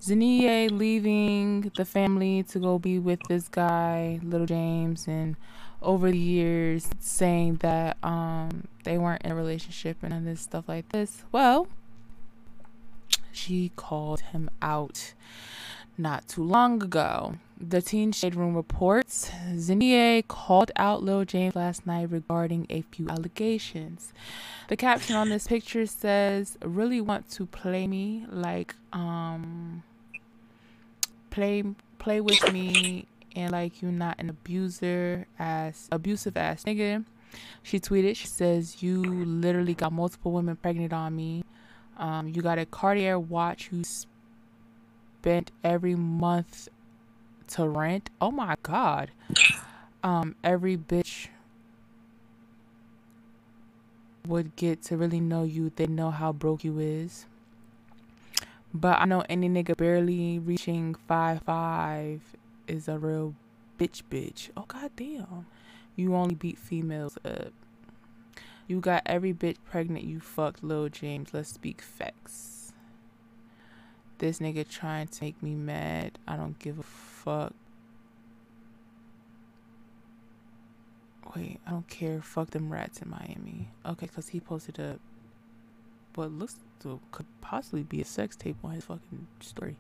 [0.01, 5.37] Zania leaving the family to go be with this guy, Little James, and
[5.83, 10.69] over the years saying that um they weren't in a relationship and all this stuff
[10.69, 11.25] like this.
[11.33, 11.67] Well,
[13.33, 15.15] she called him out
[16.01, 17.37] not too long ago.
[17.61, 23.09] The Teen Shade Room reports Zinier called out Lil James last night regarding a few
[23.09, 24.15] allegations.
[24.69, 29.83] The caption on this picture says, "Really want to play me like um
[31.29, 31.63] play
[31.99, 33.07] play with me
[33.37, 37.05] and like you're not an abuser ass abusive ass nigga."
[37.63, 41.45] She tweeted, she says, "You literally got multiple women pregnant on me.
[42.01, 46.69] Um, you got a Cartier watch you spent every month
[47.49, 48.09] to rent.
[48.23, 49.11] Oh my god.
[50.03, 51.29] Um, every bitch
[54.27, 57.27] would get to really know you, they know how broke you is.
[58.73, 62.23] But I know any nigga barely reaching five five
[62.67, 63.35] is a real
[63.79, 64.49] bitch bitch.
[64.57, 65.45] Oh god damn.
[65.97, 67.53] You only beat females up.
[68.71, 71.31] You got every bitch pregnant you fucked Lil James.
[71.35, 72.73] Let's speak facts.
[74.19, 76.21] This nigga trying to make me mad.
[76.29, 77.53] I don't give a fuck.
[81.35, 82.23] Wait, I don't care.
[82.23, 83.71] Fuck them rats in Miami.
[83.85, 85.01] Okay, because he posted a
[86.15, 86.55] what looks
[86.85, 89.75] to could possibly be a sex tape on his fucking story.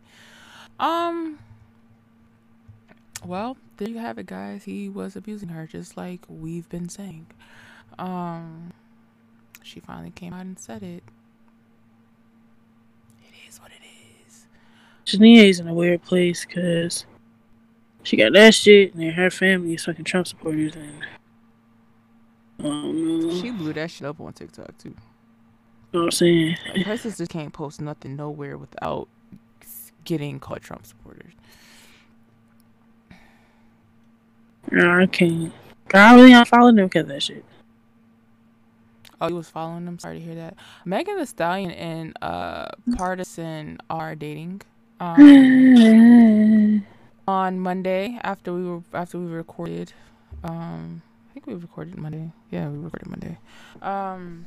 [0.80, 1.38] Um.
[3.24, 4.64] Well, there you have it, guys.
[4.64, 7.28] He was abusing her, just like we've been saying.
[7.96, 8.72] Um.
[9.62, 11.02] She finally came out and said it.
[13.22, 13.82] It is what it
[14.26, 14.46] is.
[15.06, 17.04] Shania's in a weird place because
[18.02, 21.04] she got that shit, and then her family is fucking Trump supporters, and
[22.64, 24.90] um, She blew that shit up on TikTok too.
[24.90, 24.94] you
[25.92, 26.56] know what I'm saying?
[26.74, 29.08] Like, her sister can't post nothing nowhere without
[30.04, 31.32] getting called Trump supporters.
[34.70, 35.52] No, I can't.
[35.92, 37.44] I really unfollowed them because of that shit.
[39.20, 39.98] Oh, you was following them.
[39.98, 40.56] Sorry to hear that.
[40.84, 44.62] Megan Thee Stallion and uh Pardison are dating.
[45.00, 46.84] Um,
[47.28, 49.92] on Monday after we were after we recorded.
[50.42, 52.32] Um, I think we recorded Monday.
[52.50, 53.38] Yeah, we recorded Monday.
[53.82, 54.46] Um,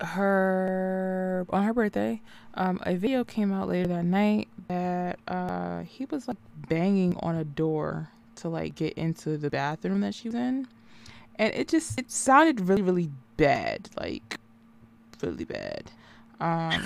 [0.00, 2.20] her on her birthday,
[2.54, 6.36] um, a video came out later that night that uh he was like
[6.68, 10.68] banging on a door to like get into the bathroom that she was in,
[11.36, 14.38] and it just it sounded really really bad, like
[15.22, 15.90] really bad.
[16.40, 16.84] Um.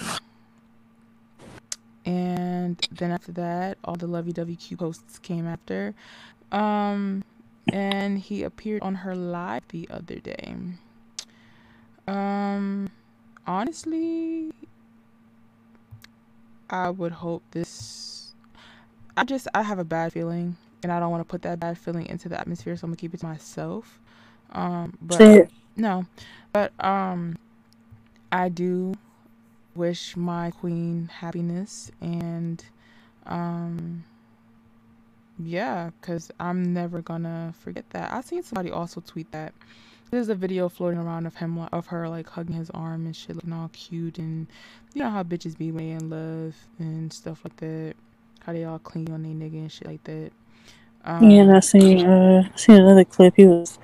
[2.05, 5.95] And then after that, all the lovey dovey cute posts came after.
[6.51, 7.25] Um,
[7.73, 10.57] and he appeared on her live the other day.
[12.09, 12.91] Um,
[13.47, 14.53] honestly,
[16.69, 18.35] I would hope this.
[19.17, 21.79] I just I have a bad feeling, and I don't want to put that bad
[21.79, 24.01] feeling into the atmosphere, so I'm gonna keep it to myself.
[24.53, 25.49] Um, but.
[25.77, 26.07] No,
[26.53, 27.37] but um,
[28.31, 28.95] I do
[29.75, 32.65] wish my queen happiness and
[33.27, 34.05] um
[35.39, 38.13] yeah because i'm never gonna forget that.
[38.13, 39.55] I seen somebody also tweet that.
[40.11, 43.37] There's a video floating around of him of her like hugging his arm and shit
[43.37, 44.47] looking all cute and
[44.93, 47.95] you know how bitches be they in love and stuff like that.
[48.41, 50.33] How they all clingy on their nigga and shit like that.
[51.05, 53.35] Um, yeah, and I seen uh I seen another clip.
[53.37, 53.79] He was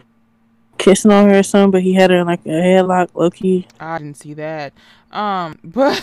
[0.79, 3.66] kissing on her or something, but he had her in like a headlock, low key.
[3.81, 4.72] I didn't see that.
[5.12, 6.03] Um, but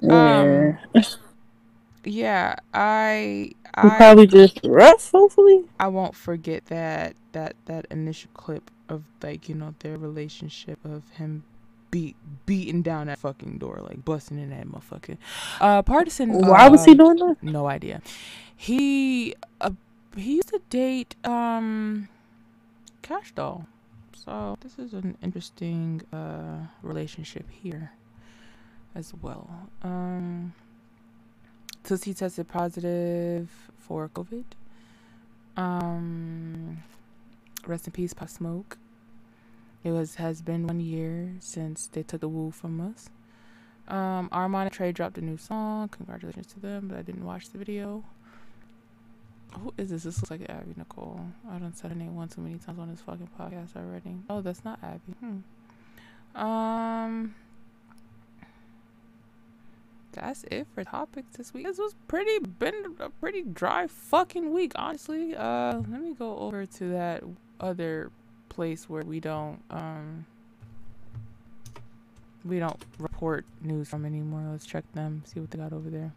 [0.00, 0.40] Yeah.
[0.40, 0.78] um,
[2.04, 5.64] yeah, I I probably just rough, hopefully.
[5.78, 11.08] I won't forget that that that initial clip of like you know their relationship of
[11.10, 11.44] him
[11.90, 12.16] beat
[12.46, 15.18] beating down that fucking door like busting in that motherfucker.
[15.60, 16.46] Uh, Pardison.
[16.46, 17.36] Why was he um, doing that?
[17.42, 18.00] No idea.
[18.56, 19.70] He uh,
[20.16, 22.08] he used to date um
[23.02, 23.66] Cash Doll.
[24.14, 27.92] So this is an interesting uh relationship here
[28.94, 29.48] as well.
[29.82, 30.52] Um
[31.84, 33.48] since he tested positive
[33.78, 34.44] for COVID.
[35.56, 36.82] Um
[37.66, 38.78] rest in peace, Pop Smoke.
[39.82, 43.08] It was has been one year since they took the woo from us.
[43.88, 45.88] Um Armon and Trey dropped a new song.
[45.88, 48.04] Congratulations to them, but I didn't watch the video.
[49.54, 50.04] Who is this?
[50.04, 51.20] This looks like Abby Nicole.
[51.50, 54.16] I done said her name one too many times on this fucking podcast already.
[54.28, 55.12] Oh, that's not Abby.
[55.20, 56.40] Hmm.
[56.40, 57.34] Um,
[60.12, 61.66] that's it for topics this week.
[61.66, 65.34] This was pretty been a pretty dry fucking week, honestly.
[65.36, 67.22] Uh, let me go over to that
[67.60, 68.10] other
[68.48, 70.26] place where we don't um
[72.44, 74.48] we don't report news from anymore.
[74.50, 76.12] Let's check them, see what they got over there.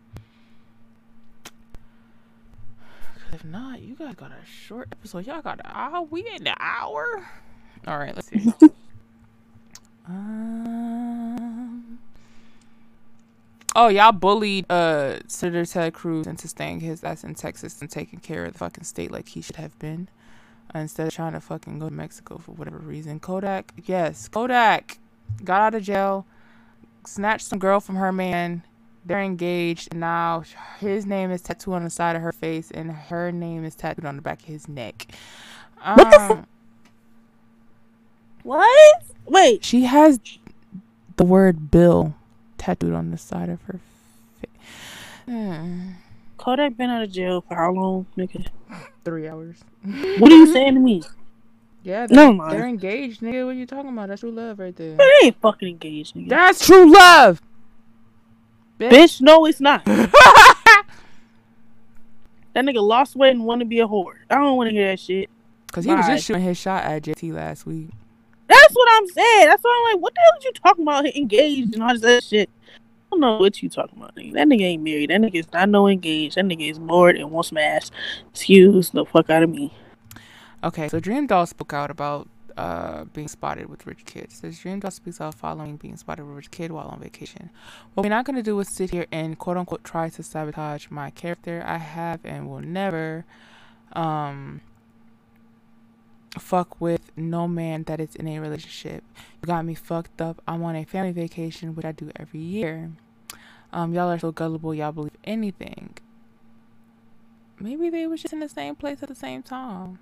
[3.13, 5.25] 'Cause if not, you guys got a short episode.
[5.25, 6.01] Y'all got an hour.
[6.03, 7.25] We in an hour.
[7.87, 8.53] All right, let's see.
[10.07, 11.99] um.
[13.75, 18.19] Oh, y'all bullied uh Senator Ted Cruz into staying his ass in Texas and taking
[18.19, 20.09] care of the fucking state like he should have been,
[20.75, 23.19] uh, instead of trying to fucking go to Mexico for whatever reason.
[23.19, 24.99] Kodak, yes, Kodak
[25.43, 26.27] got out of jail,
[27.07, 28.63] snatched some girl from her man.
[29.05, 30.43] They're engaged, and now
[30.79, 34.05] his name is tattooed on the side of her face, and her name is tattooed
[34.05, 35.07] on the back of his neck.
[35.83, 36.47] What the Um,
[38.43, 39.03] What?
[39.25, 39.63] Wait.
[39.65, 40.19] She has
[41.17, 42.15] the word Bill
[42.57, 43.79] tattooed on the side of her
[45.27, 45.95] face.
[46.37, 48.47] Kodak been out of jail for how long, nigga?
[49.05, 49.57] Three hours.
[50.19, 51.03] What are you saying to me?
[51.85, 52.53] Yeah, they're, Never mind.
[52.53, 53.43] they're engaged, nigga.
[53.45, 54.07] What are you talking about?
[54.07, 54.95] That's true love right there.
[54.95, 56.29] They ain't fucking engaged, nigga.
[56.29, 57.41] That's true love.
[58.79, 59.85] Bitch, no, it's not.
[59.85, 60.85] that
[62.55, 64.15] nigga lost weight and want to be a whore.
[64.29, 65.29] I don't want to hear that shit.
[65.71, 67.89] Cause he was just shooting his shot at JT last week.
[68.47, 69.47] That's what I'm saying.
[69.47, 71.05] That's why I'm like, what the hell are you talking about?
[71.15, 72.49] Engaged and all that shit.
[72.67, 72.71] I
[73.11, 74.33] don't know what you talking about, nigga.
[74.33, 75.09] That nigga ain't married.
[75.09, 76.35] That nigga is not no engaged.
[76.35, 77.89] That nigga is bored and wants smash.
[78.31, 79.73] Excuse the fuck out of me.
[80.63, 84.35] Okay, so DreamDoll spoke out about uh being spotted with rich kids.
[84.35, 87.49] Says DreamDoll speaks out following being spotted with rich kid while on vacation.
[87.93, 91.09] What we're not gonna do is sit here and quote unquote try to sabotage my
[91.09, 91.63] character.
[91.65, 93.25] I have and will never
[93.93, 94.61] um
[96.39, 99.03] fuck with no man that is in a relationship.
[99.41, 100.41] You got me fucked up.
[100.47, 102.91] I'm on a family vacation, which I do every year.
[103.71, 104.73] Um, y'all are so gullible.
[104.73, 105.97] Y'all believe anything.
[107.59, 109.99] Maybe they was just in the same place at the same time.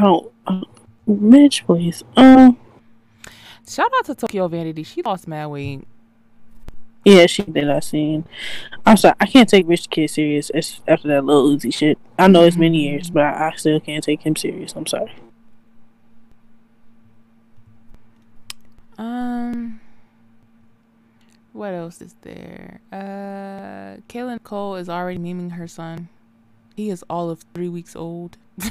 [0.00, 0.60] Oh, uh,
[1.08, 2.04] Mitch, please.
[2.16, 2.58] Um,
[3.68, 4.82] Shout out to Tokyo Vanity.
[4.82, 5.86] She lost mad weight.
[7.04, 7.68] yeah, she did.
[7.70, 8.24] I seen.
[8.86, 11.98] I'm sorry, I can't take Rich Kid serious as- after that little Uzi shit.
[12.18, 14.74] I know it's been years, but I, I still can't take him serious.
[14.76, 15.14] I'm sorry.
[18.98, 19.80] Um,
[21.52, 22.80] what else is there?
[22.92, 26.08] Uh, Kaylin Cole is already memeing her son.
[26.76, 28.36] He is all of three weeks old.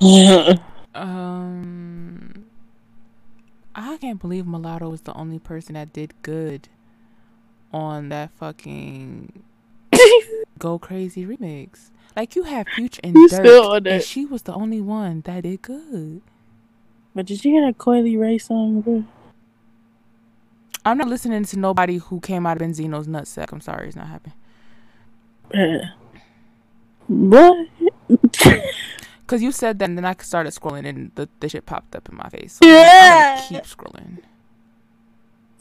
[0.94, 2.46] um,
[3.74, 6.68] I can't believe Mulatto was the only person that did good
[7.72, 9.42] on that fucking
[10.58, 11.90] Go Crazy remix.
[12.16, 15.22] Like you have Future and You Durk, still on and she was the only one
[15.22, 16.22] that did good.
[17.14, 19.04] But did you hear that Coi Leray song, bro?
[20.84, 23.52] I'm not listening to nobody who came out of Benzino's nutsack.
[23.52, 24.36] I'm sorry, it's not happening.
[27.10, 27.66] Bruh.
[28.40, 28.64] What?
[29.30, 32.08] Cause you said that, and then I started scrolling, and the, the shit popped up
[32.08, 32.54] in my face.
[32.54, 33.40] So Yeah.
[33.48, 34.18] Keep scrolling.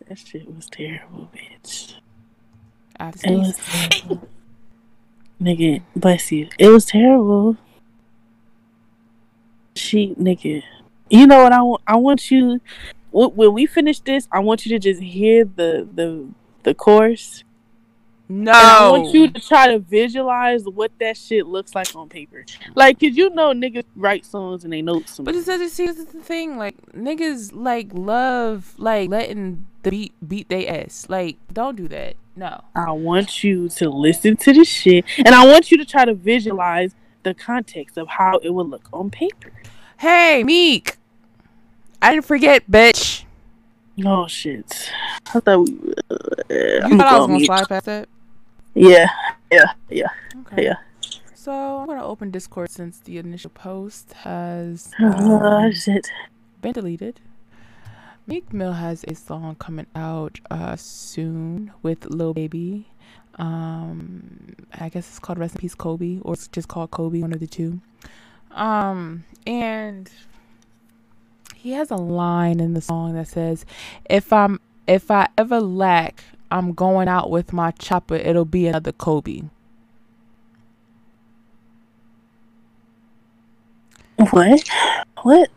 [0.08, 1.94] That shit was terrible, bitch.
[3.00, 4.28] I It was terrible.
[5.40, 6.50] nigga, bless you.
[6.58, 7.58] It was terrible.
[9.76, 10.64] She, nigga.
[11.12, 11.84] You know what I want?
[11.86, 12.60] I want you.
[13.12, 16.28] When we finish this, I want you to just hear the the
[16.64, 17.44] the chorus.
[18.32, 18.52] No.
[18.52, 22.46] And I want you to try to visualize what that shit looks like on paper.
[22.76, 25.20] Like, cause you know niggas write songs and they notes.
[25.20, 26.56] But it says, see, this is the thing.
[26.58, 31.08] Like niggas like love like letting the beat beat they ass.
[31.10, 32.16] Like don't do that.
[32.36, 32.64] No.
[32.76, 36.14] I want you to listen to the shit, and I want you to try to
[36.14, 39.52] visualize the context of how it would look on paper.
[39.98, 40.96] Hey, Meek.
[42.02, 43.26] I didn't forget, bitch.
[44.06, 44.90] Oh shit!
[45.34, 45.94] I thought we.
[46.10, 46.16] Uh,
[46.50, 47.46] You I'm thought I was going gonna mute.
[47.48, 48.08] slide past that?
[48.80, 49.10] Yeah,
[49.52, 50.08] yeah, yeah,
[50.42, 50.64] Okay.
[50.64, 50.76] yeah.
[51.34, 55.72] So I'm gonna open Discord since the initial post has um,
[56.62, 57.20] been deleted.
[58.26, 62.88] Meek Mill has a song coming out uh, soon with Lil Baby.
[63.36, 67.34] Um, I guess it's called Rest in Peace Kobe, or it's just called Kobe, one
[67.34, 67.82] of the two.
[68.52, 70.10] Um, and
[71.56, 73.66] he has a line in the song that says,
[74.10, 78.16] "If I'm if I ever lack, I'm going out with my chopper.
[78.16, 79.44] It'll be another Kobe."
[84.18, 84.70] What?
[85.24, 85.50] What?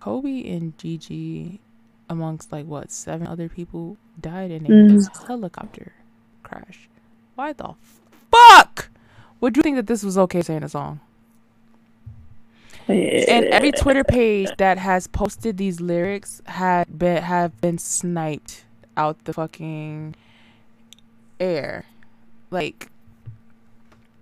[0.00, 1.60] Kobe and Gigi,
[2.08, 5.26] amongst like what seven other people, died in a Mm.
[5.26, 5.92] helicopter
[6.42, 6.88] crash.
[7.34, 7.74] Why the
[8.32, 8.90] fuck
[9.40, 11.00] would you think that this was okay saying a song?
[12.88, 18.64] And every Twitter page that has posted these lyrics had been have been sniped
[18.96, 20.14] out the fucking
[21.40, 21.84] air.
[22.50, 22.88] Like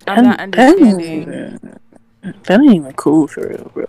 [0.07, 1.21] I'm not That- that ain't understanding.
[1.21, 1.79] even-
[2.43, 3.85] That ain't even cool for real, bro.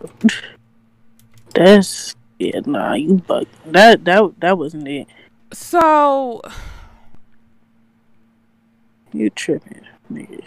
[1.54, 3.46] That's yeah, nah, you bug.
[3.66, 5.08] That that that wasn't it.
[5.52, 6.40] So
[9.12, 9.80] You tripping,
[10.12, 10.46] nigga.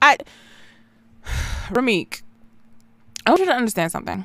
[0.00, 0.16] I
[1.70, 2.22] Rihmeek,
[3.26, 4.24] I want you to understand something.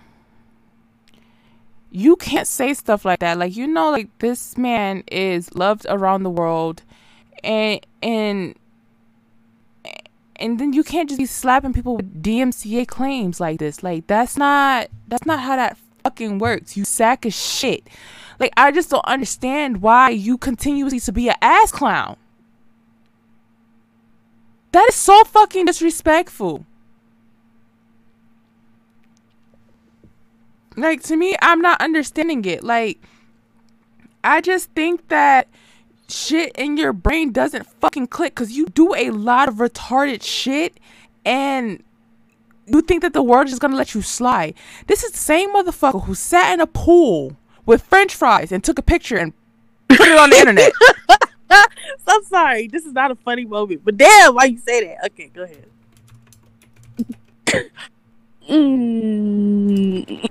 [1.90, 3.38] You can't say stuff like that.
[3.38, 6.84] Like you know, like this man is loved around the world,
[7.44, 8.56] and and
[10.36, 13.84] and then you can't just be slapping people with DMCA claims like this.
[13.84, 16.78] Like that's not that's not how that fucking works.
[16.78, 17.88] You sack of shit.
[18.40, 22.18] Like I just don't understand why you continuously to be an ass clown.
[24.72, 26.66] That is so fucking disrespectful.
[30.78, 32.64] Like to me, I'm not understanding it.
[32.64, 33.00] Like
[34.24, 35.48] I just think that
[36.08, 40.80] shit in your brain doesn't fucking click cuz you do a lot of retarded shit
[41.26, 41.84] and
[42.68, 44.54] you think that the world is gonna let you slide.
[44.86, 47.36] This is the same motherfucker who sat in a pool
[47.66, 49.34] with french fries and took a picture and
[49.90, 50.72] put it on the internet.
[52.08, 52.68] I'm sorry.
[52.68, 55.06] This is not a funny moment, but damn, why you say that?
[55.12, 55.66] Okay, go ahead.
[58.48, 60.30] Mm.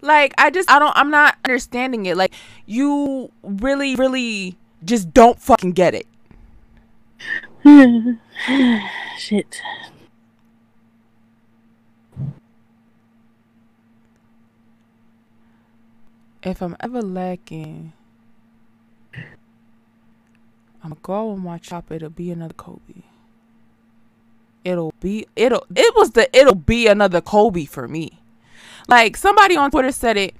[0.00, 2.16] Like I just I don't I'm not understanding it.
[2.16, 2.32] Like
[2.64, 6.06] you really really just don't fucking get it.
[9.18, 9.60] Shit.
[16.42, 17.92] If I'm ever lacking,
[20.84, 21.94] I'm gonna go and watch chopper.
[21.94, 23.02] It'll be another Kobe.
[24.66, 28.20] It'll be it'll it was the it'll be another Kobe for me.
[28.88, 30.34] Like somebody on Twitter said it.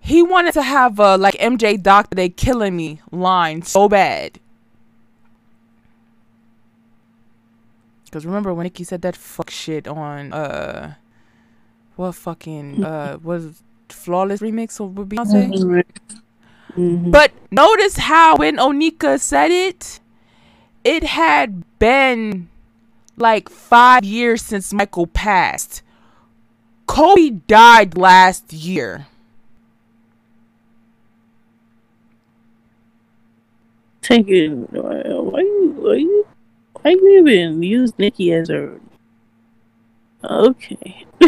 [0.00, 4.38] He wanted to have a like MJ Doctor they killing me line so bad.
[8.10, 10.94] Cause remember when Nicki said that fuck shit on uh
[11.96, 15.84] what fucking uh was flawless remix with Beyonce?
[16.76, 17.10] Mm-hmm.
[17.10, 20.00] But notice how when Onika said it,
[20.84, 22.48] it had been
[23.16, 25.82] like five years since Michael passed.
[26.86, 29.06] Kobe died last year.
[34.00, 34.50] Take it.
[34.50, 35.72] Why you?
[35.78, 36.26] Why you?
[36.80, 38.78] Why you even use Nicki as a?
[40.24, 41.06] Okay.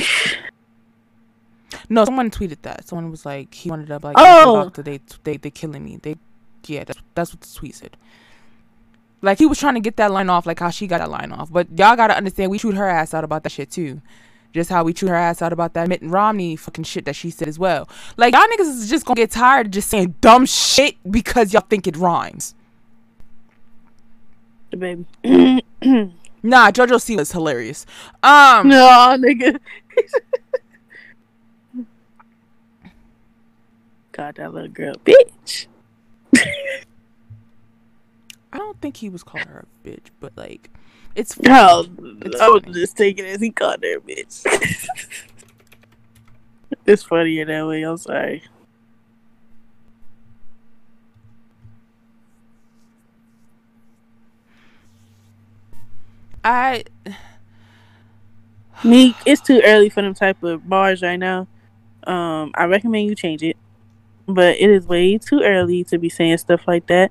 [1.89, 2.89] No, someone tweeted that.
[2.89, 4.71] Someone was like, he wanted to like, Oh!
[4.71, 5.99] they they they killing me.
[6.01, 6.17] They,
[6.67, 7.97] yeah, that's that's what the tweet said.
[9.25, 11.33] Like he was trying to get that line off, like how she got that line
[11.33, 11.51] off.
[11.51, 14.03] But y'all gotta understand, we chewed her ass out about that shit too.
[14.53, 17.31] Just how we chewed her ass out about that Mitt Romney fucking shit that she
[17.31, 17.89] said as well.
[18.17, 21.65] Like y'all niggas is just gonna get tired of just saying dumb shit because y'all
[21.69, 22.55] think it rhymes.
[24.73, 25.63] DaBaby.
[26.47, 27.87] Nah, JoJo C was hilarious.
[28.23, 29.59] Um, no, nigga.
[34.13, 35.69] God, that little girl, bitch.
[38.55, 40.71] I don't think he was calling her a bitch, but like,
[41.17, 41.85] it's No,
[42.23, 42.75] It's I was funny.
[42.75, 44.47] just taking it as he called her a bitch.
[46.87, 47.83] it's funnier that way.
[47.83, 48.45] I'm sorry.
[56.45, 56.85] I
[58.85, 61.47] Meek, it's too early for them type of bars right now.
[62.07, 63.57] Um, I recommend you change it,
[64.29, 67.11] but it is way too early to be saying stuff like that.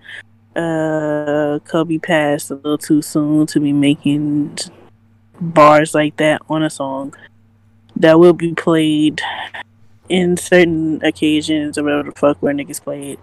[0.55, 4.57] Uh, Kobe passed a little too soon to be making
[5.41, 7.13] bars like that on a song
[7.95, 9.21] that will be played
[10.09, 13.19] in certain occasions or whatever the fuck where niggas play it.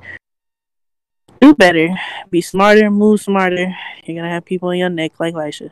[1.41, 1.89] Do better,
[2.31, 3.75] be smarter, move smarter.
[4.05, 5.71] You're gonna have people on your neck like Lisha.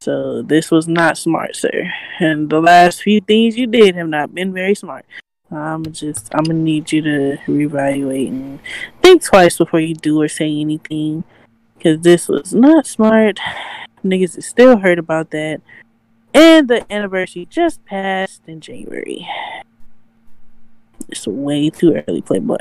[0.00, 1.90] So this was not smart, sir.
[2.18, 5.04] And the last few things you did have not been very smart.
[5.50, 8.58] I'm just I'm gonna need you to reevaluate and
[9.00, 11.24] think twice before you do or say anything.
[11.80, 13.38] Cause this was not smart.
[14.04, 15.60] Niggas is still hurt about that.
[16.34, 19.26] And the anniversary just passed in January.
[21.08, 22.56] It's way too early, Playboy.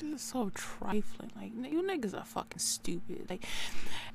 [0.00, 1.30] This is so trifling.
[1.36, 3.26] Like you niggas are fucking stupid.
[3.30, 3.46] Like,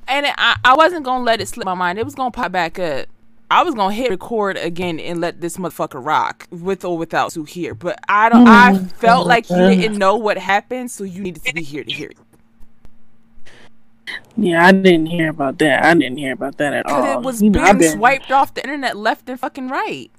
[0.08, 2.00] and I I wasn't gonna let it slip my mind.
[2.00, 3.08] It was gonna pop back up.
[3.54, 7.44] I was gonna hit record again and let this motherfucker rock with or without Sue
[7.44, 7.76] here.
[7.76, 8.48] But I don't.
[8.48, 8.92] I Mm.
[8.94, 9.70] felt like you Uh.
[9.70, 12.18] didn't know what happened, so you needed to be here to hear it.
[14.36, 15.86] Yeah, I didn't hear about that.
[15.86, 17.20] I didn't hear about that at all.
[17.20, 20.10] it was You know, being been- swiped off the internet left and fucking right.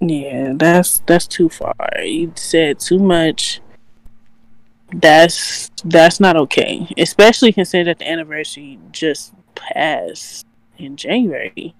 [0.00, 1.74] Yeah, that's that's too far.
[2.04, 3.60] You said too much.
[4.92, 6.86] That's that's not okay.
[6.98, 10.44] Especially considering that the anniversary just passed
[10.76, 11.74] in January.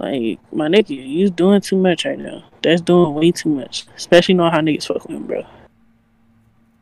[0.00, 2.42] Like my nigga, you doing too much right now.
[2.62, 3.84] That's doing way too much.
[3.98, 5.44] Especially knowing how niggas fuck with him, bro.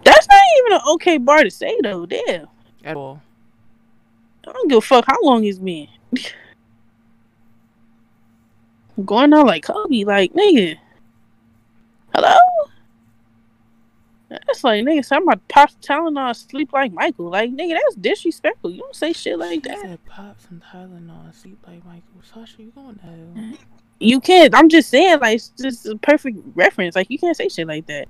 [0.05, 2.07] That's not even an okay bar to say though.
[2.07, 2.47] Damn.
[2.85, 3.20] At all.
[4.47, 5.89] I don't give a fuck how long it's been.
[9.05, 10.77] Going out like Kobe, like nigga.
[12.15, 12.36] Hello?
[14.29, 17.31] That's like nigga, say I'm about to pop Tylenol sleep like Michael.
[17.31, 18.71] Like nigga, that's disrespectful.
[18.71, 19.81] You don't say shit like that.
[19.81, 22.03] said pop some Tylenol, sleep like Michael.
[22.23, 23.57] Sasha, you gonna know?
[24.01, 24.55] You can't.
[24.55, 26.95] I'm just saying, like it's just a perfect reference.
[26.95, 28.09] Like you can't say shit like that.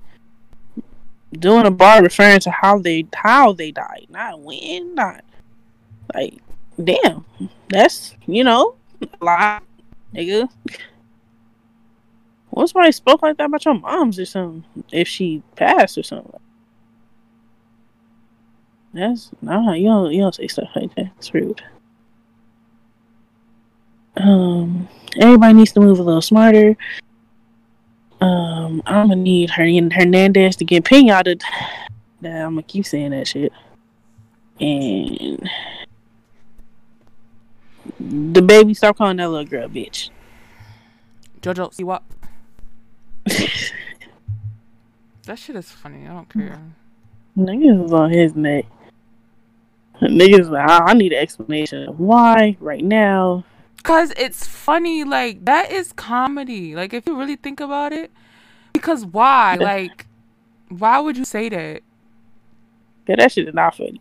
[1.33, 5.25] Doing a bar referring to how they how they died, not when, not
[6.15, 6.35] like
[6.83, 7.25] damn.
[7.69, 8.75] That's you know
[9.21, 9.63] a lot,
[10.15, 10.49] nigga.
[12.51, 14.65] What somebody spoke like that about your mom's or something?
[14.91, 16.33] If she passed or something.
[18.93, 19.73] That's nah.
[19.73, 21.11] You don't you don't say stuff like that.
[21.19, 21.63] It's rude.
[24.17, 26.77] Um, everybody needs to move a little smarter.
[28.21, 31.41] Um, I'm gonna need her Hernandez to get pinata.
[32.21, 33.53] Nah, I'm gonna keep saying that shit.
[34.61, 35.49] And
[38.03, 40.11] DaBaby, stop calling that little girl bitch.
[41.41, 42.03] Jojo, see what?
[45.25, 46.07] That shit is funny.
[46.07, 46.61] I don't care.
[47.37, 48.67] Niggas is on his neck.
[50.01, 53.45] Niggas, like, I, I need an explanation of why right now.
[53.83, 56.75] Cause it's funny, like that is comedy.
[56.75, 58.11] Like if you really think about it,
[58.73, 59.57] because why?
[59.57, 60.07] Like,
[60.69, 61.83] why would you say that?
[63.07, 64.01] Yeah, that shit is not funny.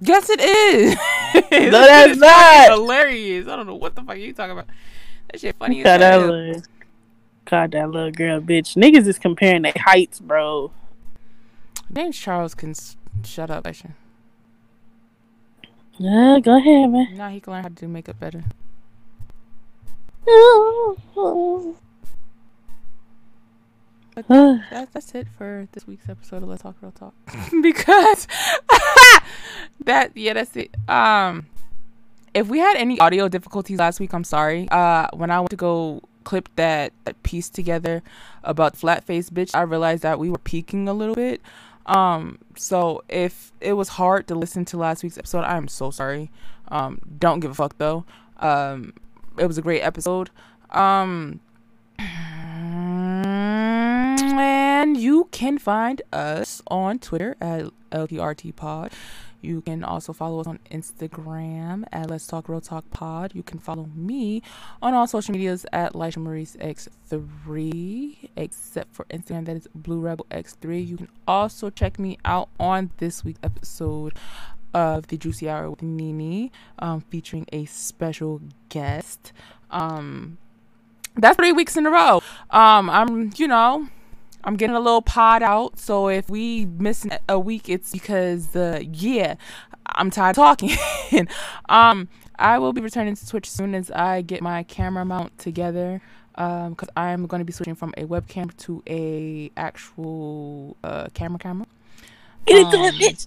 [0.00, 0.94] Yes, it is.
[0.94, 2.70] No, that's shit is fucking not.
[2.72, 3.46] hilarious.
[3.46, 4.66] I don't know what the fuck you talking about.
[5.30, 6.62] That shit funny as God, that hell.
[7.44, 8.76] God, that little girl, bitch.
[8.76, 10.70] Niggas is comparing their heights, bro.
[11.92, 13.92] James Charles can s- shut up, actually.
[15.98, 17.16] Yeah, go ahead, man.
[17.16, 18.42] Now he can learn how to do makeup better.
[24.14, 27.14] But that, that's it for this week's episode of Let's Talk Real Talk.
[27.62, 28.26] because
[29.84, 30.74] that yeah, that's it.
[30.88, 31.46] Um
[32.34, 34.68] if we had any audio difficulties last week, I'm sorry.
[34.70, 36.92] Uh when I went to go clip that,
[37.22, 38.02] piece together
[38.42, 41.40] about flat face bitch, I realized that we were peaking a little bit.
[41.86, 45.90] Um so if it was hard to listen to last week's episode, I am so
[45.90, 46.30] sorry.
[46.68, 48.04] Um don't give a fuck though.
[48.38, 48.94] Um
[49.38, 50.30] it was a great episode.
[50.70, 51.40] Um
[54.82, 58.92] and you can find us on Twitter at LTRT Pod.
[59.42, 63.32] You can also follow us on Instagram at Let's Talk Real Talk Pod.
[63.34, 64.40] You can follow me
[64.80, 70.26] on all social medias at Lisha Maurice X3, except for Instagram, that is Blue Rebel
[70.30, 70.86] X3.
[70.86, 74.14] You can also check me out on this week's episode
[74.72, 79.32] of the Juicy Hour with Nini, um, featuring a special guest.
[79.70, 80.38] Um,
[81.16, 82.22] that's three weeks in a row.
[82.50, 83.88] Um, I'm, you know,
[84.44, 85.78] I'm getting a little pod out.
[85.78, 89.36] So if we miss a week, it's because, uh, yeah,
[89.86, 90.76] I'm tired of talking.
[91.68, 92.08] um,
[92.38, 96.00] I will be returning to Twitch as soon as I get my camera mount together.
[96.34, 101.38] Um, because I'm going to be switching from a webcam to a actual uh camera
[101.38, 101.66] camera.
[102.46, 103.26] Get it, Um, bitch.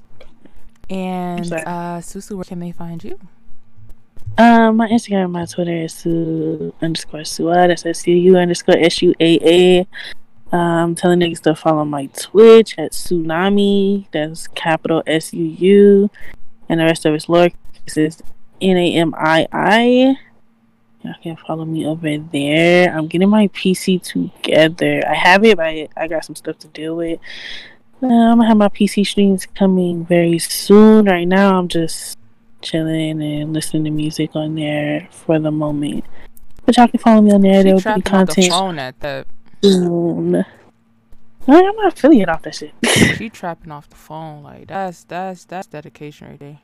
[0.89, 3.19] And uh, Susu, where can they find you?
[4.37, 7.67] Um, my Instagram, and my Twitter is Su underscore Sua.
[7.67, 9.87] That's S U U underscore S U A A.
[10.55, 14.05] Um, telling niggas to follow my Twitch at Suunamii.
[14.13, 16.09] That's capital S U U,
[16.69, 18.23] and the rest of it's lowercase is
[18.61, 20.15] N A M I I.
[21.01, 22.89] Y'all can follow me over there.
[22.89, 25.03] I'm getting my PC together.
[25.05, 27.19] I have it, but I, I got some stuff to deal with.
[28.01, 31.03] Uh, I'm gonna have my PC streams coming very soon.
[31.03, 32.17] Right now, I'm just
[32.61, 36.05] chilling and listening to music on there for the moment.
[36.65, 37.59] But y'all can follow me on there.
[37.59, 39.27] She There'll be off the content phone at that.
[39.63, 40.45] Soon.
[41.47, 42.73] No, I'm not affiliate off that shit.
[43.17, 44.43] she trapping off the phone.
[44.43, 46.59] Like that's that's that's dedication right there.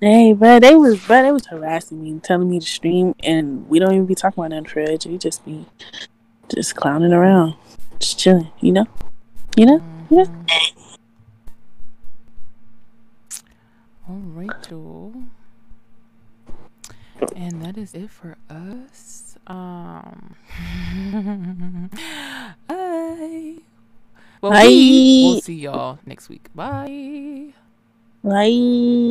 [0.00, 3.68] hey, but they was but they was harassing me, and telling me to stream, and
[3.68, 5.06] we don't even be talking about nothing for edge.
[5.06, 5.66] We just be
[6.54, 7.54] just clowning around,
[7.98, 8.50] just chilling.
[8.60, 8.86] You know,
[9.56, 10.24] you know, you know.
[10.24, 10.92] Mm-hmm.
[14.08, 15.14] All right, Joel.
[17.36, 19.21] And that is it for us.
[19.46, 20.34] Um.
[22.68, 23.54] Bye.
[24.40, 24.64] Well, we Bye.
[25.28, 26.48] will see y'all next week.
[26.54, 27.52] Bye.
[28.24, 28.92] Bye.